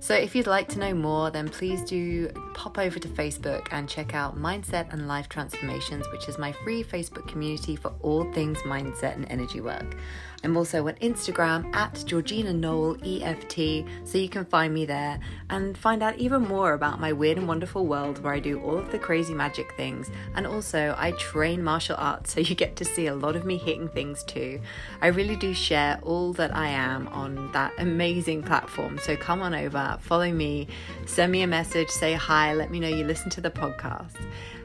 So, 0.00 0.14
if 0.14 0.34
you'd 0.34 0.46
like 0.46 0.68
to 0.68 0.78
know 0.78 0.94
more, 0.94 1.30
then 1.30 1.48
please 1.48 1.82
do 1.82 2.28
pop 2.54 2.78
over 2.78 2.98
to 2.98 3.08
Facebook 3.08 3.66
and 3.72 3.88
check 3.88 4.14
out 4.14 4.38
Mindset 4.38 4.92
and 4.92 5.08
Life 5.08 5.28
Transformations, 5.28 6.06
which 6.12 6.28
is 6.28 6.38
my 6.38 6.52
free 6.52 6.84
Facebook 6.84 7.26
community 7.26 7.74
for 7.74 7.92
all 8.02 8.30
things 8.32 8.58
mindset 8.58 9.16
and 9.16 9.26
energy 9.30 9.60
work. 9.60 9.96
I'm 10.44 10.56
also 10.56 10.86
on 10.86 10.94
Instagram 10.94 11.74
at 11.74 12.04
Georgina 12.06 12.52
Noel 12.52 12.96
EFT, 13.04 13.84
so 14.04 14.18
you 14.18 14.28
can 14.28 14.44
find 14.44 14.72
me 14.72 14.86
there 14.86 15.18
and 15.50 15.76
find 15.76 16.00
out 16.00 16.16
even 16.16 16.42
more 16.42 16.74
about 16.74 17.00
my 17.00 17.12
weird 17.12 17.38
and 17.38 17.48
wonderful 17.48 17.86
world 17.86 18.22
where 18.22 18.34
I 18.34 18.38
do 18.38 18.60
all 18.60 18.78
of 18.78 18.92
the 18.92 19.00
crazy 19.00 19.34
magic 19.34 19.74
things. 19.76 20.10
And 20.36 20.46
also, 20.46 20.94
I 20.96 21.10
train 21.12 21.62
martial 21.62 21.96
arts, 21.98 22.32
so 22.34 22.40
you 22.40 22.54
get 22.54 22.76
to 22.76 22.84
see 22.84 23.08
a 23.08 23.14
lot 23.16 23.34
of 23.34 23.44
me 23.44 23.56
hitting 23.56 23.88
things 23.88 24.22
too. 24.22 24.60
I 25.02 25.08
really 25.08 25.36
do 25.36 25.52
share 25.54 25.98
all 26.02 26.32
that 26.34 26.54
I 26.54 26.68
am 26.68 27.08
on 27.08 27.50
that 27.52 27.72
amazing 27.78 28.44
platform, 28.44 28.98
so 28.98 29.16
come 29.16 29.42
on 29.42 29.54
over, 29.54 29.98
follow 30.00 30.30
me, 30.30 30.68
send 31.06 31.32
me 31.32 31.42
a 31.42 31.48
message, 31.48 31.88
say 31.88 32.14
hi, 32.14 32.54
let 32.54 32.70
me 32.70 32.78
know 32.78 32.88
you 32.88 33.04
listen 33.04 33.30
to 33.30 33.40
the 33.40 33.50
podcast. 33.50 34.14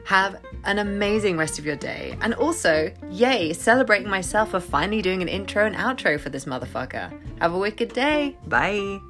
Have 0.04 0.40
an 0.64 0.78
amazing 0.78 1.36
rest 1.36 1.58
of 1.58 1.64
your 1.64 1.76
day. 1.76 2.16
And 2.20 2.34
also, 2.34 2.92
yay, 3.10 3.52
celebrating 3.52 4.08
myself 4.08 4.50
for 4.50 4.60
finally 4.60 5.02
doing 5.02 5.22
an 5.22 5.28
intro 5.28 5.66
and 5.66 5.74
outro 5.74 6.20
for 6.20 6.30
this 6.30 6.44
motherfucker. 6.44 7.12
Have 7.40 7.54
a 7.54 7.58
wicked 7.58 7.92
day. 7.92 8.36
Bye. 8.46 9.00